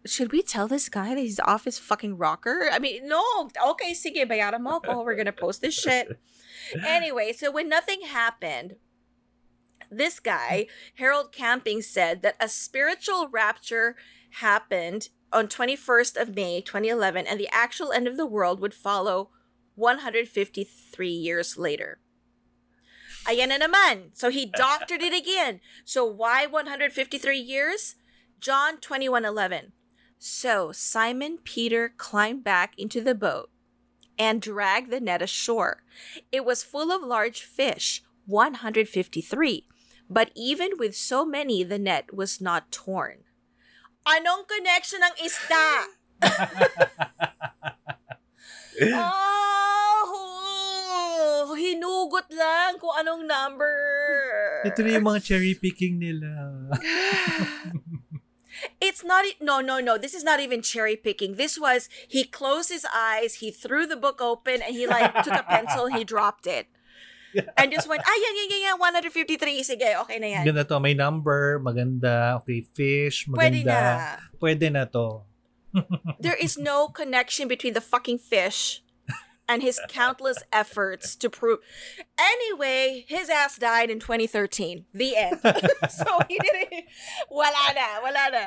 [0.06, 2.68] should we tell this guy that he's off his fucking rocker?
[2.72, 3.48] I mean, no.
[3.72, 5.04] Okay, sige, bayaran mo ako.
[5.04, 6.08] We're gonna post this shit.
[6.86, 8.76] Anyway, so when nothing happened,
[9.90, 10.98] this guy, mm.
[10.98, 13.96] Harold Camping, said that a spiritual rapture
[14.40, 19.30] happened on 21st of May 2011 and the actual end of the world would follow
[19.74, 21.98] 153 years later.
[23.26, 24.10] Ayan na naman.
[24.12, 25.60] So he doctored it again.
[25.84, 27.96] So why 153 years?
[28.40, 29.72] John 21:11.
[30.18, 33.50] So Simon Peter climbed back into the boat
[34.18, 35.82] and dragged the net ashore.
[36.30, 39.66] It was full of large fish, 153.
[40.10, 43.22] But even with so many, the net was not torn.
[44.02, 45.86] Anong connection ng isda?
[48.98, 50.02] oh,
[51.54, 53.70] hinugot lang kung anong number.
[54.66, 56.26] Ito na yung mga cherry picking nila.
[58.82, 59.96] It's not e- no no no.
[59.96, 61.36] This is not even cherry picking.
[61.36, 65.38] This was he closed his eyes, he threw the book open, and he like took
[65.38, 66.66] a pencil and he dropped it.
[67.56, 69.62] And just went, ah, yan, yan, yan, yan, 153.
[69.62, 70.44] Sige, okay na yan.
[70.44, 70.80] Ganda to.
[70.80, 72.38] May number, maganda.
[72.42, 73.66] Okay, fish, Pwede maganda.
[73.66, 74.16] na.
[74.40, 75.22] Pwede na to.
[76.20, 78.82] There is no connection between the fucking fish
[79.50, 81.58] and his countless efforts to prove.
[82.18, 84.86] Anyway, his ass died in 2013.
[84.94, 85.40] The end.
[85.90, 86.86] so he didn't.
[87.30, 88.46] Wala na, wala na.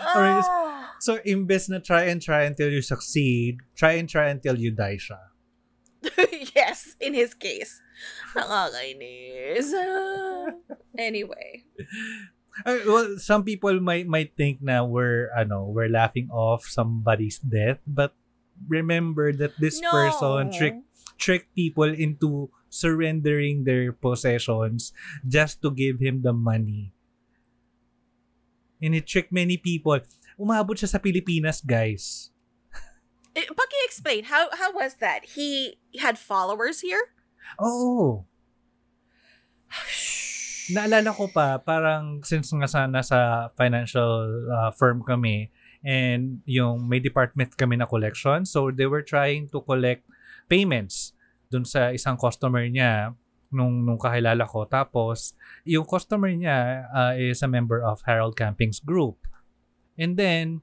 [0.00, 0.88] Oh.
[1.00, 4.96] So, imbes na try and try until you succeed, try and try until you die
[4.96, 5.31] siya.
[6.56, 7.80] yes, in his case.
[8.34, 9.70] Nakakainis.
[10.98, 11.64] anyway.
[12.66, 17.80] Uh, well, some people might might think na we're ano, we're laughing off somebody's death,
[17.88, 18.12] but
[18.68, 19.88] remember that this no.
[19.90, 20.84] person tricked
[21.16, 24.92] tricked people into surrendering their possessions
[25.28, 26.92] just to give him the money.
[28.82, 30.02] And it tricked many people.
[30.34, 32.31] Umabot siya sa Pilipinas, guys.
[33.32, 35.24] Eh, Paki-explain, how, how was that?
[35.24, 37.12] He had followers here?
[37.58, 38.26] Oh,
[40.72, 45.50] naalala ko pa, parang since nga sa nasa financial uh, firm kami
[45.82, 50.06] and yung may department kami na collection, so they were trying to collect
[50.46, 51.12] payments
[51.50, 53.12] dun sa isang customer niya
[53.52, 54.64] nung nung kakilala ko.
[54.64, 55.34] Tapos,
[55.66, 59.26] yung customer niya uh, is a member of Harold Camping's group.
[59.98, 60.62] And then,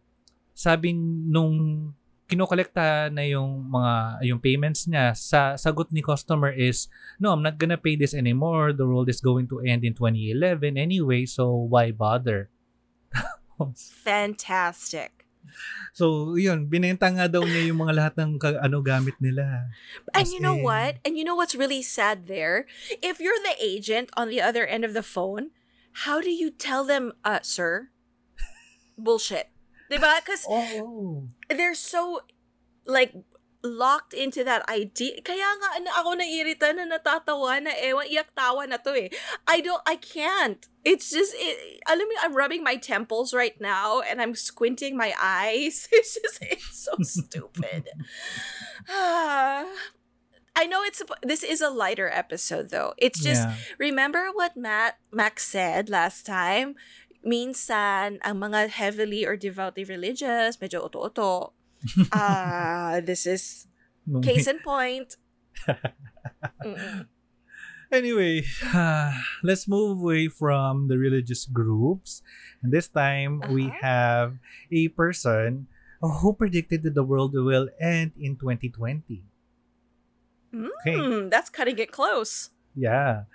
[0.55, 1.93] sabi nung
[2.29, 3.93] kinokolekta na yung mga
[4.29, 6.85] yung payments niya sa sagot ni customer is
[7.17, 10.77] no I'm not gonna pay this anymore the world is going to end in 2011
[10.77, 12.53] anyway so why bother
[14.05, 15.25] Fantastic.
[15.97, 19.65] so yun binenta nga daw niya yung mga lahat ng ka- ano gamit nila
[20.13, 21.01] And As you know in- what?
[21.01, 22.69] And you know what's really sad there?
[23.01, 25.49] If you're the agent on the other end of the phone,
[26.05, 27.89] how do you tell them, uh, sir?
[28.99, 29.49] Bullshit.
[29.89, 30.23] Diba?
[30.23, 32.21] Because oh they're so,
[32.85, 33.13] like,
[33.63, 35.21] locked into that idea.
[35.21, 39.09] Kaya nga ano, ako naiirita na natatawa na ewan, iyak tawa na to eh.
[39.47, 40.65] I don't, I can't.
[40.85, 45.13] It's just, it, alam mo, I'm rubbing my temples right now and I'm squinting my
[45.19, 45.87] eyes.
[45.91, 47.89] It's just, it's so stupid.
[50.59, 52.93] I know it's this is a lighter episode though.
[52.97, 53.55] It's just yeah.
[53.77, 56.75] remember what Matt Max said last time.
[57.23, 61.53] Minsan ang mga heavily or devoutly religious, medyo oto-oto.
[62.11, 63.67] Ah, this is
[64.21, 65.15] case in point.
[67.91, 68.45] Anyway,
[69.43, 72.21] let's move away from the religious groups.
[72.61, 73.81] And this time, we Uh-huh.
[73.81, 74.29] have
[74.69, 75.65] a person
[75.97, 79.25] who predicted that the world will end in 2020.
[80.53, 80.95] Okay.
[80.97, 82.53] Hmm, that's cutting it close.
[82.77, 83.25] Yeah.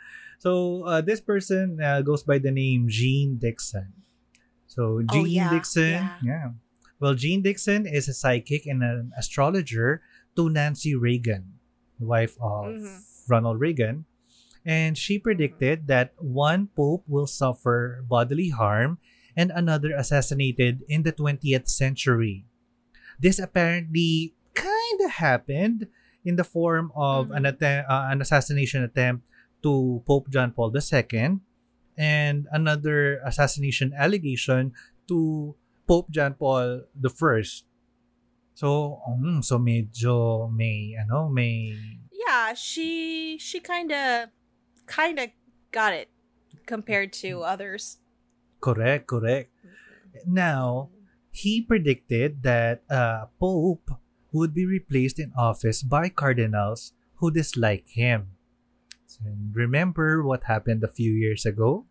[0.45, 3.97] So, uh, this person uh, goes by the name Jeane Dixon.
[4.68, 6.18] So, Jeane Oh, yeah, Dixon, yeah.
[6.20, 6.49] yeah.
[7.01, 10.05] Well, Jeane Dixon is a psychic and an astrologer
[10.36, 11.57] to Nancy Reagan,
[11.97, 13.01] the wife of Mhm.
[13.24, 14.05] Ronald Reagan.
[14.68, 19.01] And she predicted that one pope will suffer bodily harm
[19.32, 22.45] and another assassinated in the 20th century.
[23.16, 25.88] This apparently kind of happened
[26.24, 29.24] in the form of an, atte- uh, an assassination attempt
[29.65, 31.41] to Pope John Paul II
[31.97, 34.77] and another assassination allegation
[35.09, 35.55] to
[35.89, 37.43] Pope John Paul I.
[38.55, 41.75] So, um, so medyo may ano, may
[42.15, 44.31] Yeah, she she kind of
[44.87, 45.29] kind of
[45.73, 46.09] got it
[46.67, 47.99] compared to others.
[48.65, 49.53] correct, correct.
[50.25, 50.89] Now,
[51.29, 53.91] he predicted that uh, Pope
[54.33, 58.34] would be replaced in office by cardinals who dislike him.
[59.15, 61.87] So, remember what happened a few years ago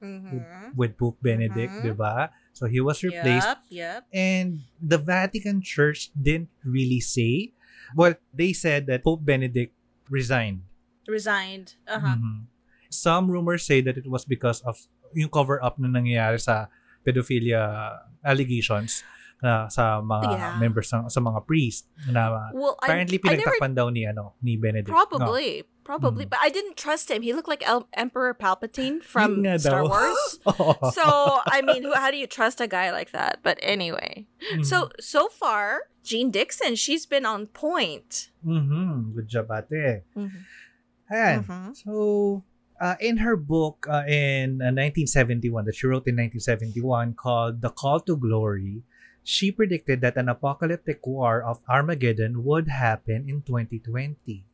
[0.00, 0.72] Mhm.
[0.72, 1.82] with Pope Benedict, Mhm.
[1.84, 2.32] di ba?
[2.56, 4.00] So he was replaced Yep, yep.
[4.08, 7.52] and the Vatican Church didn't really say.
[7.92, 9.76] Well, they said that Pope Benedict
[10.08, 10.64] resigned.
[11.04, 11.76] Resigned.
[11.84, 12.16] Uh-huh.
[12.16, 12.48] Mhm.
[12.88, 14.80] Some rumors say that it was because of
[15.12, 16.72] yung cover up na nangyayari sa
[17.04, 17.60] pedophilia
[18.24, 19.04] allegations.
[19.42, 20.58] Na sa mga Yeah.
[20.60, 24.56] members ng, sa mga priest na Well, apparently I, I never daw ni ano ni
[24.60, 24.92] Benedict.
[24.92, 25.64] Probably.
[25.82, 26.22] Probably.
[26.24, 26.30] Mm.
[26.30, 27.22] But I didn't trust him.
[27.22, 29.82] He looked like El- Emperor Palpatine from Star.
[29.82, 30.38] Wars.
[30.46, 30.76] No.
[30.94, 33.40] so, I mean, who, how do you trust a guy like that?
[33.42, 34.26] But anyway.
[34.54, 34.62] Mm.
[34.64, 38.30] So, so far, Jeane Dixon, she's been on point.
[38.46, 39.16] Mhm.
[39.16, 40.04] Good job, ate.
[40.14, 40.46] Mhm.
[41.10, 41.38] Ayan.
[41.48, 41.74] Mhm.
[41.74, 42.44] So,
[42.80, 47.70] uh, in her book uh, in uh, 1971 that she wrote in 1971 called The
[47.70, 48.82] Call to Glory,
[49.22, 54.44] she predicted that an apocalyptic war of Armageddon would happen in 2020.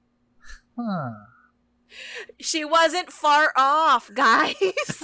[0.77, 1.13] Huh.
[2.39, 4.55] She wasn't far off, guys.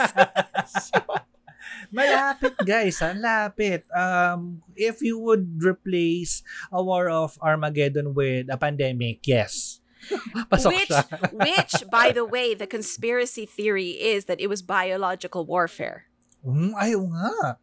[1.92, 3.14] Malapit guys, ha?
[3.14, 3.84] Lapit.
[3.94, 6.42] Um, if you would replace
[6.72, 9.80] a war of Armageddon with a pandemic, yes.
[10.50, 10.90] Pasok which,
[11.30, 16.10] which, by the way, the conspiracy theory is that it was biological warfare.
[16.42, 17.58] Mm, ayaw nga.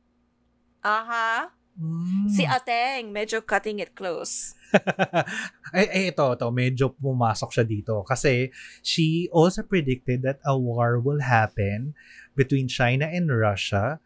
[0.80, 1.42] Uh-huh.
[1.80, 2.28] Mm.
[2.28, 4.54] Si Ateng, medyo cutting it close.
[5.74, 8.04] ay, ay, ito, ito, medyo pumasok siya dito.
[8.04, 8.52] Kasi
[8.84, 11.96] she also predicted that a war will happen
[12.36, 14.04] between China and Russia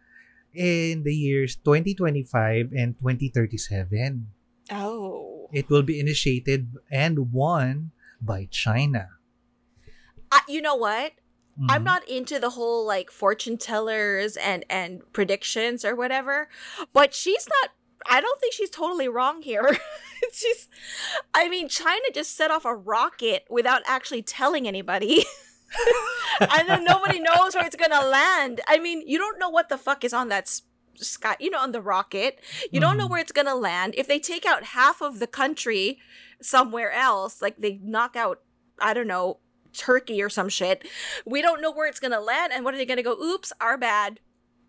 [0.54, 4.30] in the years 2025 and 2037.
[4.70, 5.50] Oh.
[5.50, 7.90] It will be initiated and won
[8.22, 9.18] by China.
[10.30, 11.18] Uh, you know what?
[11.70, 11.86] I'm Mhm.
[11.86, 16.50] not into the whole like fortune tellers and and predictions or whatever,
[16.94, 17.72] but she's not.
[18.10, 19.78] I don't think she's totally wrong here.
[20.34, 20.68] she's,
[21.34, 25.24] I mean, China just set off a rocket without actually telling anybody.
[26.40, 28.62] and then nobody knows where it's gonna land.
[28.68, 30.64] I mean, you don't know what the fuck is on that s-
[30.96, 32.40] sky, you know, on the rocket.
[32.72, 33.12] You don't know Mhm.
[33.12, 33.94] where it's gonna land.
[33.98, 36.00] If they take out half of the country
[36.42, 38.42] somewhere else, like they knock out,
[38.80, 39.40] I don't know,
[39.74, 40.88] Turkey or some shit,
[41.26, 42.54] we don't know where it's gonna land.
[42.54, 43.20] And what are they gonna go?
[43.20, 44.20] Oops, our bad.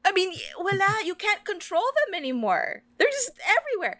[0.04, 2.82] I mean, voila, you can't control them anymore.
[2.98, 3.98] They're just everywhere.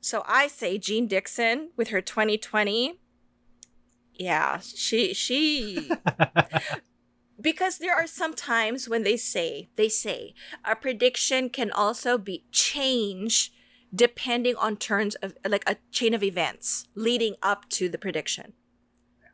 [0.00, 2.98] So I say Jeane Dixon with her 2020.
[4.14, 5.90] Yeah, she she
[7.40, 10.34] because there are some times when they say they say
[10.64, 13.52] a prediction can also be change
[13.94, 18.52] depending on turns of like a chain of events leading up to the prediction.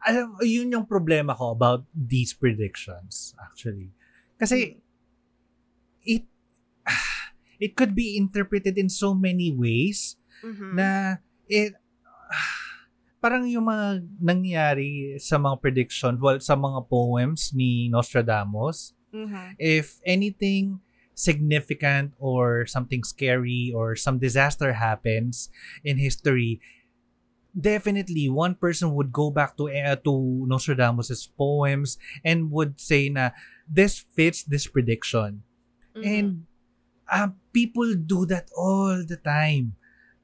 [0.03, 3.91] Alam, yun yung problema ko about these predictions, actually.
[4.39, 4.79] Kasi,
[6.05, 6.23] it,
[7.61, 10.79] it could be interpreted in so many ways Mhm.
[10.79, 10.89] na
[11.51, 11.75] it,
[13.23, 19.59] parang yung mga nangyari sa mga prediction, well, sa mga poems ni Nostradamus, Mhm.
[19.59, 20.79] if anything
[21.19, 25.51] significant or something scary or some disaster happens
[25.83, 26.63] in history,
[27.59, 33.31] definitely one person would go back to uh, to Nostradamus's poems and would say na
[33.67, 35.43] this fits this prediction.
[35.97, 36.05] Mhm.
[36.07, 36.29] And
[37.11, 39.75] uh, people do that all the time.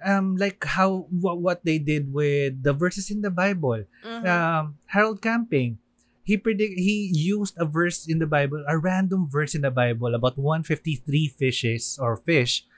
[0.05, 4.22] Um, like how wha- what they did with the verses in the Bible Mhm.
[4.28, 5.80] um, Harold Camping,
[6.22, 10.12] he predict he used a verse in the Bible, a random verse in the Bible
[10.12, 12.68] about 153 fishes or fish,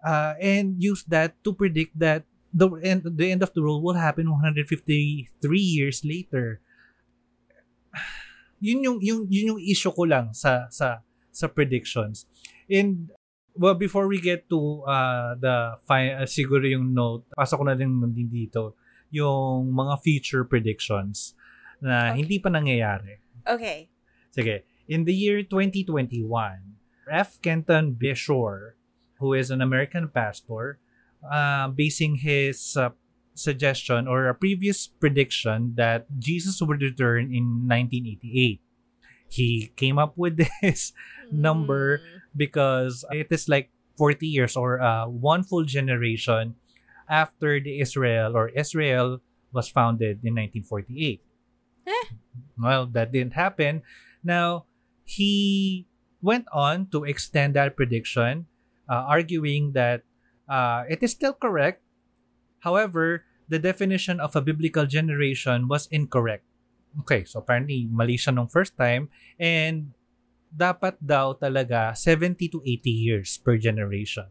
[0.00, 3.98] uh, and used that to predict that the end the end of the world will
[3.98, 4.66] happen 153
[5.58, 6.60] years later.
[8.60, 11.00] Yun yung yung yun yung issue ko lang sa sa
[11.32, 12.28] sa predictions.
[12.68, 13.08] And
[13.56, 17.76] well before we get to uh the fi- uh, siguro yung note, pasok ko na
[17.78, 18.76] din din dito
[19.10, 21.34] yung mga future predictions
[21.80, 22.16] na Okay.
[22.20, 23.18] hindi pa nangyayari.
[23.48, 23.88] Okay.
[24.30, 24.62] Sige.
[24.86, 26.28] In the year 2021,
[27.10, 27.40] F.
[27.42, 28.78] Kenton Bishore,
[29.18, 30.78] who is an American pastor,
[31.24, 32.90] uh, basing his uh,
[33.34, 38.60] suggestion or a previous prediction that Jesus would return in 1988.
[39.28, 40.92] He came up with this
[41.30, 42.02] number Mm.
[42.36, 46.54] because it is like 40 years or uh, one full generation
[47.08, 49.20] after the Israel or Israel
[49.52, 51.20] was founded in 1948.
[51.86, 52.06] Eh.
[52.58, 53.82] Well, that didn't happen.
[54.22, 54.66] Now,
[55.04, 55.86] he
[56.22, 58.46] went on to extend that prediction,
[58.88, 60.02] uh, arguing that
[60.50, 61.80] uh, it is still correct.
[62.66, 66.44] However, the definition of a biblical generation was incorrect.
[67.06, 69.94] Okay, so apparently mali siya nung first time and
[70.50, 74.26] dapat daw talaga 70 to 80 years per generation.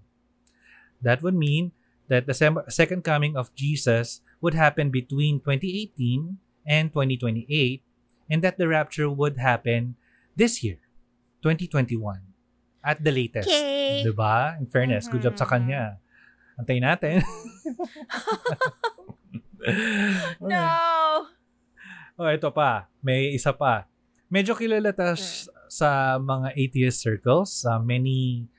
[0.99, 1.71] That would mean
[2.11, 2.35] that the
[2.67, 6.35] second coming of Jesus would happen between 2018
[6.67, 7.47] and 2028
[8.27, 9.95] and that the rapture would happen
[10.35, 10.83] this year,
[11.41, 11.95] 2021
[12.83, 13.47] at the latest.
[13.47, 14.03] Okay.
[14.03, 14.59] 'Di ba?
[14.59, 15.51] In fairness, good job sa Mhm.
[15.55, 15.83] kanya.
[16.59, 17.23] Antayin natin.
[20.43, 20.67] no.
[22.19, 22.91] Oh, ito pa.
[22.99, 23.87] May isa pa.
[24.27, 25.15] Medyo kilala ta
[25.71, 27.63] sa mga atheist circles.
[27.63, 28.51] Uh, many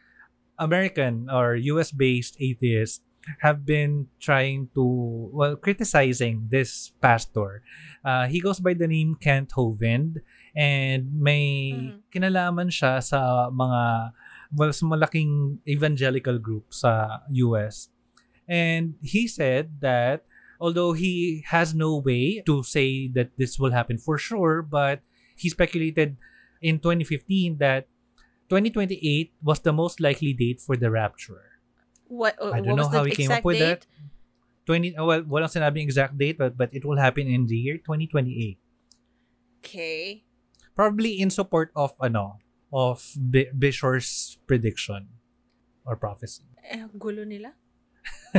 [0.57, 3.05] American or US based atheists
[3.45, 4.83] have been trying to,
[5.31, 7.61] well, criticizing this pastor.
[8.01, 10.25] Uh, he goes by the name Kent Hovind
[10.57, 12.01] and may Mhm.
[12.09, 14.17] kinalaman siya sa mga,
[14.55, 17.89] well, sa malaking evangelical group sa US.
[18.51, 20.27] And he said that
[20.59, 25.01] although he has no way to say that this will happen for sure, but
[25.39, 26.19] he speculated
[26.61, 27.87] in 2015 that
[28.51, 31.63] 2028 was the most likely date for the rapture.
[32.11, 33.87] What, uh, I don't know how he came up with date?
[33.87, 33.87] that.
[34.67, 37.79] 20 oh, well, walang sinabing exact date but, but it will happen in the year
[37.79, 38.59] 2028.
[39.65, 40.25] Okay.
[40.75, 42.39] Probably in support of ano
[42.73, 45.09] of B- Bishor's prediction
[45.85, 46.45] or prophecy.
[46.71, 47.53] Eh, gulo nila.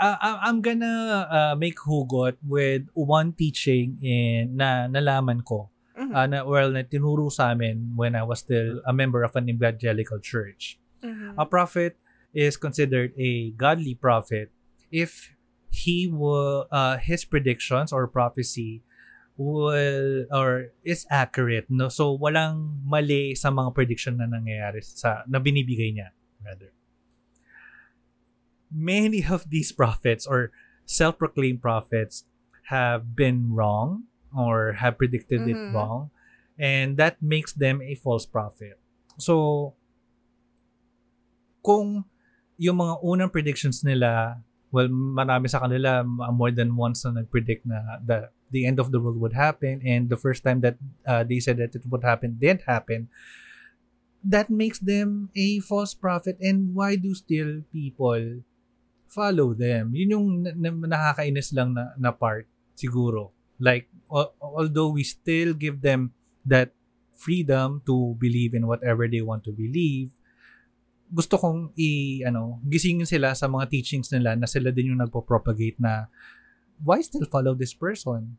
[0.00, 5.68] uh, I'm gonna uh, make hugot with one teaching in na nalaman ko
[6.00, 6.14] Mhm.
[6.16, 9.48] uh, na well na tinuro sa amin when I was still a member of an
[9.52, 10.80] evangelical church.
[11.04, 11.36] Mhm.
[11.36, 11.96] A prophet
[12.32, 14.48] is considered a godly prophet
[14.88, 15.36] if
[15.68, 18.80] he will uh, his predictions or prophecy
[19.40, 21.88] will or is accurate no?
[21.88, 26.12] So walang mali sa mga prediction na nangyayari sa na binibigay niya
[26.44, 26.76] rather.
[28.68, 30.52] Many of these prophets or
[30.84, 32.28] self-proclaimed prophets
[32.68, 35.72] have been wrong or have predicted it Mhm.
[35.72, 36.12] wrong
[36.60, 38.76] and that makes them a false prophet.
[39.16, 39.72] So
[41.64, 42.04] kung
[42.60, 44.36] yung mga unang predictions nila
[44.68, 48.98] well marami sa kanila more than once na nag-predict na the the end of the
[48.98, 50.76] world would happen and the first time that
[51.06, 53.08] uh, they said that it would happen didn't happen
[54.24, 58.44] that makes them a false prophet and why do still people
[59.10, 59.90] follow them?
[59.96, 62.46] Yun yung na- na- nakakainis lang na, na part
[62.76, 63.32] siguro.
[63.58, 66.12] Like al- although we still give them
[66.46, 66.72] that
[67.16, 70.16] freedom to believe in whatever they want to believe
[71.10, 75.76] gusto kong i ano gisingin sila sa mga teachings nila na sila din yung nagpo-propagate
[75.82, 76.06] na
[76.82, 78.36] why still follow this person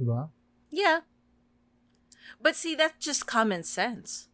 [0.00, 0.30] diba
[0.70, 1.00] Yeah.
[2.40, 4.28] But see, that's just common sense.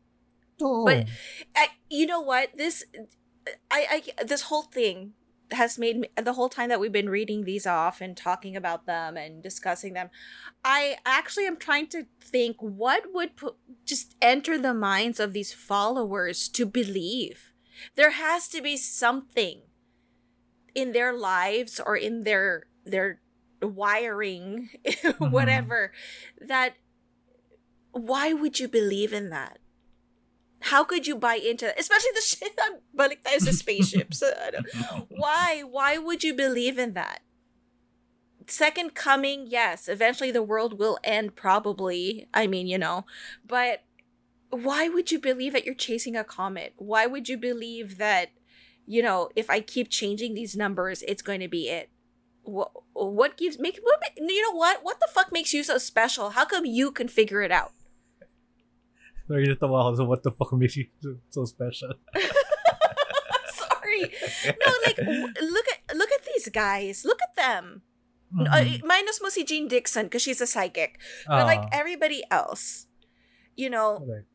[0.58, 1.08] to But-
[1.56, 2.50] I, you know what?
[2.56, 2.84] This,
[3.70, 5.14] I, I, this whole thing
[5.52, 8.86] has made me the whole time that we've been reading these off and talking about
[8.86, 10.10] them and discussing them.
[10.64, 15.52] I actually am trying to think what would put, just enter the minds of these
[15.52, 17.52] followers to believe.
[17.94, 19.62] There has to be something
[20.74, 23.20] in their lives or in their their
[23.60, 25.30] wiring, mm-hmm.
[25.30, 25.92] whatever,
[26.40, 26.74] that
[27.92, 29.58] why would you believe in that?
[30.60, 31.78] How could you buy into that?
[31.78, 34.22] Especially the shit on balik tayo sa spaceships.
[35.08, 35.62] Why?
[35.62, 37.20] Why would you believe in that?
[38.48, 42.26] Second coming, yes, eventually the world will end probably.
[42.32, 43.04] I mean, you know,
[43.44, 43.82] but
[44.50, 46.72] why would you believe that you're chasing a comet?
[46.76, 48.30] Why would you believe that
[48.86, 51.90] you know, if I keep changing these numbers, it's going to be it?
[52.46, 54.80] What what gives make what, you know what?
[54.86, 56.30] What the fuck makes you so special?
[56.38, 57.74] How come you can figure it out?
[59.26, 61.98] Sorry, natawa ako sa what the fuck makes you so, so special.
[63.58, 64.02] Sorry.
[64.46, 64.98] No, like
[65.42, 67.02] look at look at these guys.
[67.04, 67.82] Look at them.
[68.30, 68.46] Mhm.
[68.50, 70.98] Uh, minus mo si Jeane Dixon because she's a psychic.
[71.26, 72.86] But like Ah, everybody else,
[73.54, 74.26] you know, correct.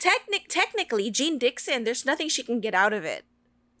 [0.00, 3.24] technic technically Jeane Dixon, there's nothing she can get out of it.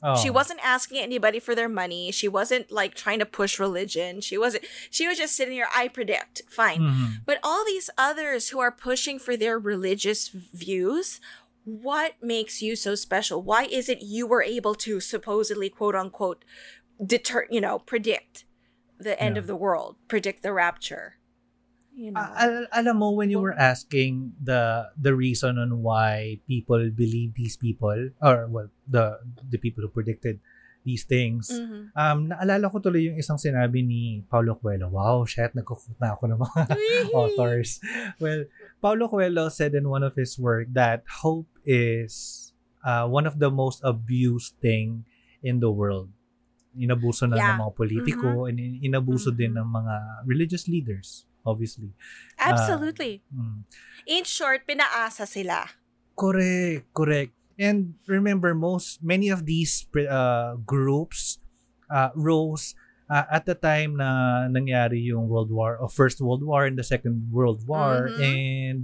[0.02, 0.16] Oh.
[0.16, 2.10] She wasn't asking anybody for their money.
[2.12, 4.20] She wasn't like trying to push religion.
[4.20, 6.42] She wasn't she was just sitting here, I predict.
[6.48, 6.80] Fine.
[6.80, 7.10] Mhm.
[7.24, 11.20] But all these others who are pushing for their religious views,
[11.64, 13.42] what makes you so special?
[13.42, 16.44] Why is it you were able to supposedly quote unquote
[17.04, 18.44] deter, you know, predict
[18.98, 19.40] the end Yeah.
[19.40, 21.16] of the world, predict the rapture?
[21.94, 22.18] You know.
[22.18, 27.54] Al- alam mo when you were asking the the reason on why people believe these
[27.54, 30.42] people or well the the people who predicted
[30.82, 31.94] these things Mhm.
[31.96, 36.34] um naalala ko tuloy yung isang sinabi ni Paulo Coelho wow shit nagkukut na ako
[36.34, 36.60] ng mga
[37.16, 37.78] authors
[38.18, 38.42] well
[38.82, 42.50] Paulo Coelho said in one of his work that hope is
[42.82, 45.06] uh, one of the most abused thing
[45.40, 46.10] in the world
[46.74, 47.54] inabuso na Yeah.
[47.54, 49.62] ng mga politiko and in- inabuso din Mhm.
[49.62, 49.94] ng mga
[50.26, 51.92] religious leaders obviously
[52.40, 53.22] Absolutely.
[53.30, 53.64] Mm.
[54.04, 55.70] In short, pinaasa sila.
[56.16, 57.32] Correct, correct.
[57.58, 61.38] And remember, most many of these uh, groups
[61.88, 62.74] uh, rose
[63.08, 66.86] uh, at the time na nangyari yung World War, or First World War and the
[66.86, 68.18] Second World War, Mhm.
[68.20, 68.78] and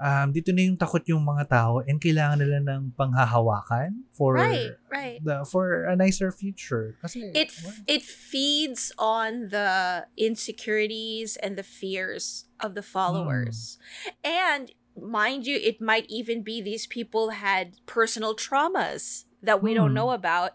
[0.00, 4.72] um, dito na yung takot yung mga tao, and kailangan nila ng panghahawakan for Right,
[4.88, 5.20] right.
[5.22, 6.96] the for a nicer future.
[7.04, 13.78] Kasi It f- it feeds on the insecurities and the fears of the followers.
[14.24, 19.92] And mind you, it might even be these people had personal traumas that we don't
[19.92, 20.00] Hmm.
[20.04, 20.52] know about.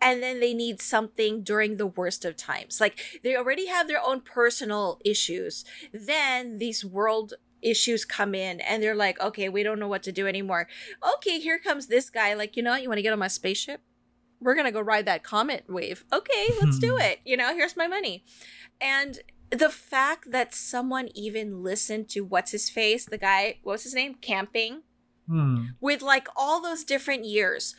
[0.00, 2.78] And then they need something during the worst of times.
[2.78, 5.64] Like they already have their own personal issues.
[5.90, 10.12] Then these world issues come in and they're like, okay, we don't know what to
[10.12, 10.68] do anymore.
[11.16, 12.34] Okay, here comes this guy.
[12.34, 12.82] Like, you know what?
[12.82, 13.80] You want to get on my spaceship?
[14.40, 16.04] We're going to go ride that comet wave.
[16.12, 17.20] Okay, let's do it.
[17.24, 18.24] You know, here's my money.
[18.80, 19.18] And
[19.50, 23.94] the fact that someone even listened to what's his face, the guy, what was his
[23.94, 24.14] name?
[24.14, 24.82] Camping
[25.28, 25.76] Hmm.
[25.78, 27.74] with like all those different years.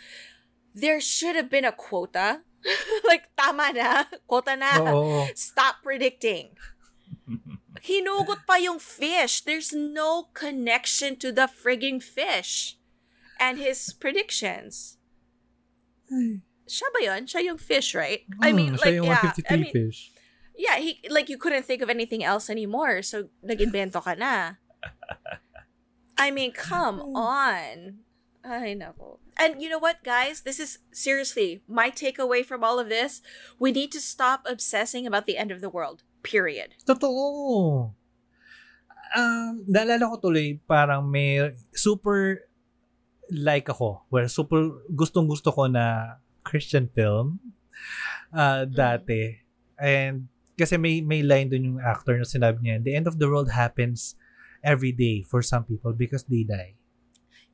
[0.75, 2.41] There should have been a quota.
[3.07, 4.03] like, tama na.
[4.27, 4.77] Quota na.
[4.93, 5.25] Oo.
[5.34, 6.49] Stop predicting.
[7.84, 9.41] Hinugot pa yung fish.
[9.41, 12.77] There's no connection to the frigging fish
[13.39, 14.97] and his predictions.
[16.69, 17.25] Siya ba yun?
[17.25, 18.25] Siya yung fish, right?
[18.41, 19.34] I mean, Hmm, like, siya yung yeah.
[19.49, 20.11] I mean, fish.
[20.57, 23.01] yeah, he, like, you couldn't think of anything else anymore.
[23.01, 24.61] So, nag-invento ka na.
[26.17, 28.03] I mean, come on.
[28.43, 29.19] I know.
[29.38, 30.41] And you know what, guys?
[30.41, 33.21] This is seriously my takeaway from all of this.
[33.59, 36.03] We need to stop obsessing about the end of the world.
[36.22, 36.76] Period.
[36.84, 37.93] Totoo.
[39.09, 42.45] Um, naalala ko tuloy, parang may super
[43.34, 47.41] like ako, where super gustong gusto ko na Christian film
[48.34, 49.41] uh, dati.
[49.80, 53.30] And kasi may may line dun yung actor na sinabi niya, the end of the
[53.30, 54.20] world happens
[54.59, 56.76] every day for some people because they die.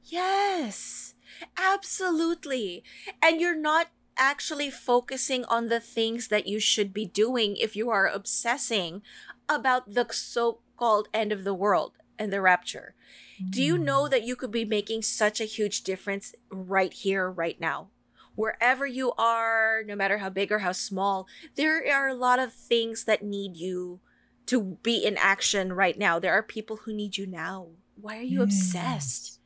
[0.05, 1.13] Yes,
[1.57, 2.84] absolutely.
[3.22, 7.89] And you're not actually focusing on the things that you should be doing if you
[7.89, 9.01] are obsessing
[9.49, 12.95] about the so called end of the world and the rapture.
[13.49, 14.09] Do you know mm.
[14.11, 17.89] that you could be making such a huge difference right here, right now?
[18.36, 22.53] Wherever you are, no matter how big or how small, there are a lot of
[22.53, 23.99] things that need you
[24.47, 26.20] to be in action right now.
[26.20, 27.68] There are people who need you now.
[27.99, 29.39] Why are you obsessed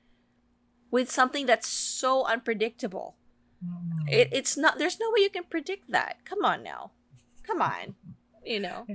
[0.91, 3.15] with something that's so unpredictable?
[4.07, 6.23] It, it's not, there's no way you can predict that.
[6.25, 6.91] Come on now.
[7.43, 7.95] Come on.
[8.45, 8.87] You know?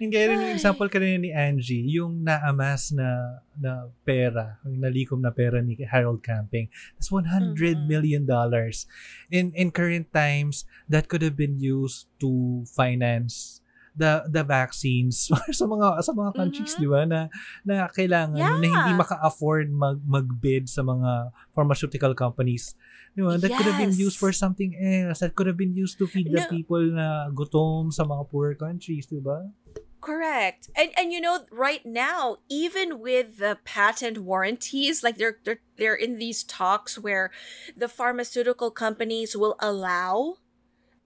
[0.00, 5.20] Yung gaya rin yung example kanina ni Angie, yung naamas na na pera, yung nalikom
[5.20, 6.72] na pera ni Harold Camping.
[6.96, 7.84] That's 100 Mhm.
[7.84, 8.88] million dollars.
[9.28, 13.59] In in current times, that could have been used to finance
[14.00, 16.80] the the vaccines sa mga sa mga countries, Mhm.
[16.80, 17.20] di ba, na
[17.62, 18.96] na kailangan na hindi Yeah.
[18.96, 22.72] maka-afford mag magbid sa mga pharmaceutical companies.
[23.12, 23.36] Di ba?
[23.36, 25.20] That could have been used for something else.
[25.20, 26.50] That could have been used to feed the No.
[26.50, 29.52] people na gutom sa mga poor countries, di ba?
[30.00, 30.72] Correct.
[30.72, 35.92] And and you know right now even with the patent warranties like they're they're they're
[35.98, 37.28] in these talks where
[37.76, 40.39] the pharmaceutical companies will allow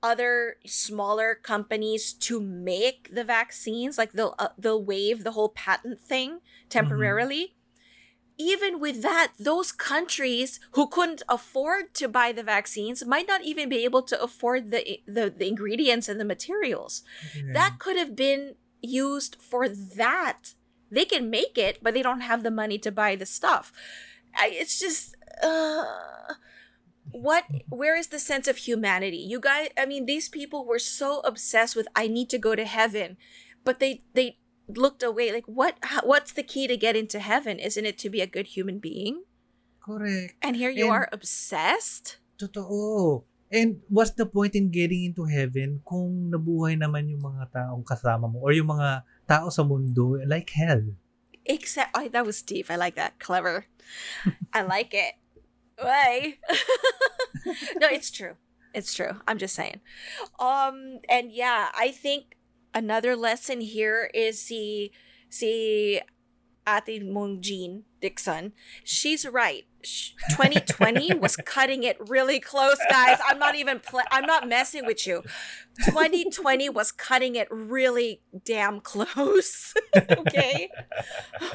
[0.04, 5.98] other smaller companies to make the vaccines like they'll uh, they'll waive the whole patent
[5.98, 7.56] thing temporarily.
[8.36, 13.68] Even with that, those countries who couldn't afford to buy the vaccines might not even
[13.68, 17.02] be able to afford the the, the ingredients and the materials
[17.54, 20.54] that could have been used for that.
[20.90, 23.72] They can make it, but they don't have the money to buy the stuff.
[24.36, 25.84] I, it's just uh,
[27.14, 29.22] what where is the sense of humanity?
[29.22, 32.66] You guys, I mean these people were so obsessed with I need to go to
[32.66, 33.16] heaven,
[33.62, 37.62] but they they looked away like what how, what's the key to get into heaven?
[37.62, 39.22] Isn't it to be a good human being?
[39.78, 40.34] Correct.
[40.42, 42.18] And here you And- are obsessed?
[42.34, 43.22] Totoo.
[43.54, 48.26] And what's the point in getting into heaven kung nabuhay naman yung mga taong kasama
[48.26, 50.82] mo or yung mga tao sa mundo like hell?
[51.46, 52.66] Except, oh, that was deep.
[52.66, 53.20] I like that.
[53.22, 53.70] Clever.
[54.50, 55.14] I like it.
[55.82, 56.38] Way.
[57.76, 58.34] no, it's true.
[58.74, 59.20] It's true.
[59.26, 59.80] I'm just saying.
[60.38, 62.36] Um, and yeah, I think
[62.74, 64.90] another lesson here is si
[65.28, 66.00] si
[66.66, 68.52] Ate Mong Jeane Dixon.
[68.82, 69.64] She's right.
[70.30, 73.18] 2020 was cutting it really close, guys.
[73.26, 75.22] I'm not even pl- I'm not messing with you.
[75.84, 79.74] 2020 was cutting it really damn close.
[79.96, 80.70] okay.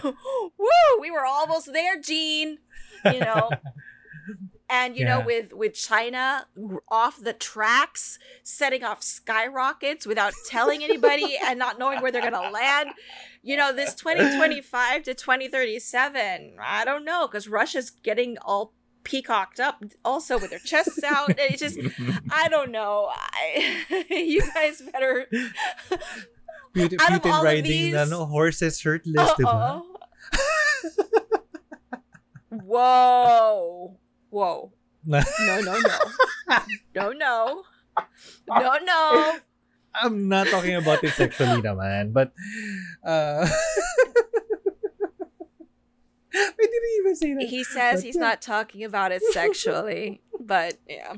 [0.03, 0.99] Woo!
[1.01, 2.59] We were almost there, Jeane.
[3.05, 3.49] You know.
[4.71, 6.45] And you know, with with China
[6.89, 12.51] off the tracks, setting off skyrockets without telling anybody and not knowing where they're gonna
[12.51, 12.91] land.
[13.41, 19.83] You know, this 2025 to 2037, I don't know, because Russia's getting all peacocked up
[20.05, 21.29] also with their chests out.
[21.29, 21.79] And it's just
[22.31, 23.09] I don't know.
[23.11, 25.25] I, you guys better
[26.75, 29.31] Putin, Out of Putin all of riding these- na, no, horses shirtless?
[32.49, 33.97] Whoa.
[34.29, 34.71] Whoa.
[35.05, 35.79] No, no, no.
[36.95, 37.63] No, no.
[38.49, 39.37] No, no.
[39.93, 42.33] I'm not talking about it sexually naman, but
[43.03, 43.47] uh,
[46.33, 47.47] I didn't even say that.
[47.49, 48.21] He says But he's yeah.
[48.21, 51.13] not talking about it sexually, but yeah.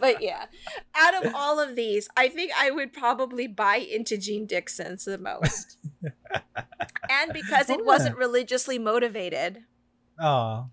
[0.00, 0.46] But yeah,
[0.94, 5.16] out of all of these, I think I would probably buy into Jeane Dixon's the
[5.16, 5.78] most.
[7.10, 9.64] and because it Oh, wasn't religiously motivated.
[10.20, 10.68] Oh.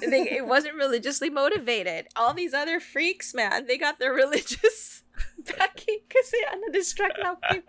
[0.00, 2.08] They, it wasn't religiously motivated.
[2.16, 5.02] All these other freaks, man, they got their religious
[5.44, 7.60] backing kasi ano, distract na ako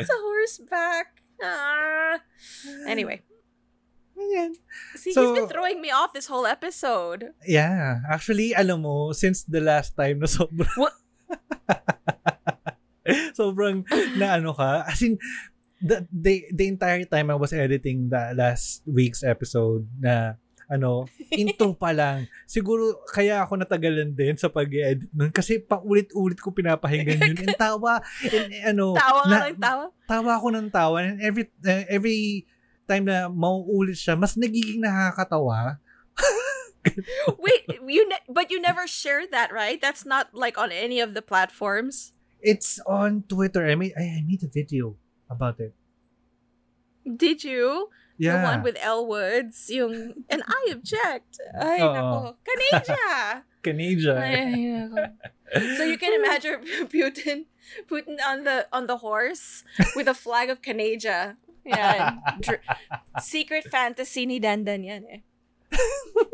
[0.00, 1.06] sa horseback.
[1.42, 2.16] Ah.
[2.86, 3.24] Anyway,
[4.16, 4.54] Ayan.
[4.94, 7.32] see, So- he's been throwing me off this whole episode.
[7.46, 8.04] Yeah.
[8.08, 10.68] Actually, alam mo, since the last time na sobrang...
[10.76, 10.94] What?
[13.38, 13.82] sobrang
[14.20, 14.84] na ano ka.
[14.86, 15.18] As in,
[15.82, 20.38] the, the, the entire time I was editing the last week's episode na
[20.68, 21.06] ano,
[21.42, 22.26] intong pa lang.
[22.44, 27.38] Siguro kaya ako natagalan din sa pag-edit nun kasi paulit-ulit ko pinapahinggan yun.
[27.42, 29.84] And tawa, and, eh, ano, Tawa na- lang, tawa.
[30.04, 30.96] tawa ako ng tawa.
[31.02, 32.46] And every, uh, every
[32.84, 35.78] time na mauulit siya, mas nagiging nakakatawa.
[37.38, 39.78] Wait, you ne- but you never shared that, right?
[39.80, 42.10] That's not like on any of the platforms.
[42.42, 43.62] It's on Twitter.
[43.70, 44.98] I made I I made a video
[45.30, 45.78] about it.
[47.06, 47.86] Did you?
[48.18, 48.38] Yeah.
[48.38, 51.40] The one with L words, yung and I object.
[51.56, 51.92] Ay, Oo.
[51.92, 52.18] nako.
[54.20, 55.16] Ay, nako.
[55.76, 56.60] So you can imagine
[56.92, 57.46] Putin
[57.88, 59.64] Putin on the on the horse
[59.96, 61.36] with a flag of Canada.
[61.64, 62.18] Yeah.
[62.40, 62.64] Dr-
[63.22, 65.20] secret fantasy ni Dandan yan eh.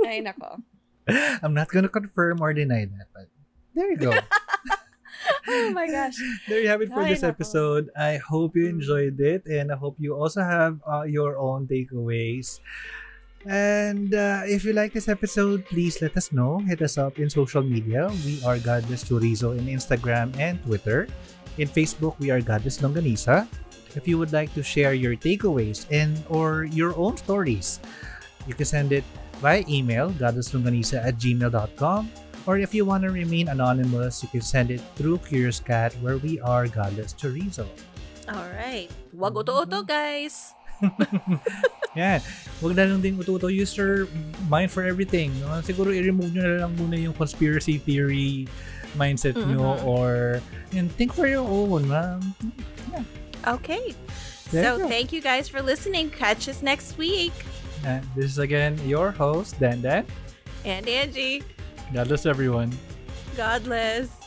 [0.07, 0.64] Ay, nako.
[1.43, 3.29] I'm not gonna confirm or deny that, but
[3.74, 4.12] there you go.
[5.49, 6.14] Oh my gosh.
[6.49, 7.35] there you have it for Ay, this nako.
[7.35, 7.85] episode.
[7.97, 8.79] I hope you Mm.
[8.81, 12.61] enjoyed it, and I hope you also have uh, your own takeaways.
[13.47, 16.59] And uh, if you like this episode, please let us know.
[16.59, 18.11] Hit us up in social media.
[18.27, 21.07] We are Godless Chorizo in Instagram and Twitter.
[21.57, 23.47] In Facebook, we are Godless Longganisa.
[23.95, 27.81] If you would like to share your takeaways and or your own stories,
[28.47, 29.03] you can send it
[29.41, 32.11] via email, godlesslongganisa at gmail.com.
[32.49, 36.16] Or if you want to remain anonymous, you can send it through Curious Cat, where
[36.16, 37.68] we are Godless Chorizo.
[38.24, 38.88] All right.
[39.12, 40.57] Wag uto-uto, guys.
[41.99, 42.24] Yan.
[42.64, 43.53] Huwag na lang din ututo.
[43.53, 44.09] Use your
[44.49, 45.28] mind for everything.
[45.44, 45.61] No?
[45.61, 48.49] Siguro i-remove nyo na lang muna yung conspiracy theory
[48.96, 49.84] mindset nyo Mhm.
[49.84, 50.40] or
[50.72, 51.92] and think for your own.
[51.92, 52.32] Um,
[53.44, 53.92] Okay.
[54.51, 56.09] There so you thank you guys for listening.
[56.09, 57.32] Catch us next week.
[57.84, 60.03] and this is again your host, Dandan.
[60.66, 61.46] And Angie,
[61.93, 62.72] God bless everyone.
[63.36, 64.18] Godless.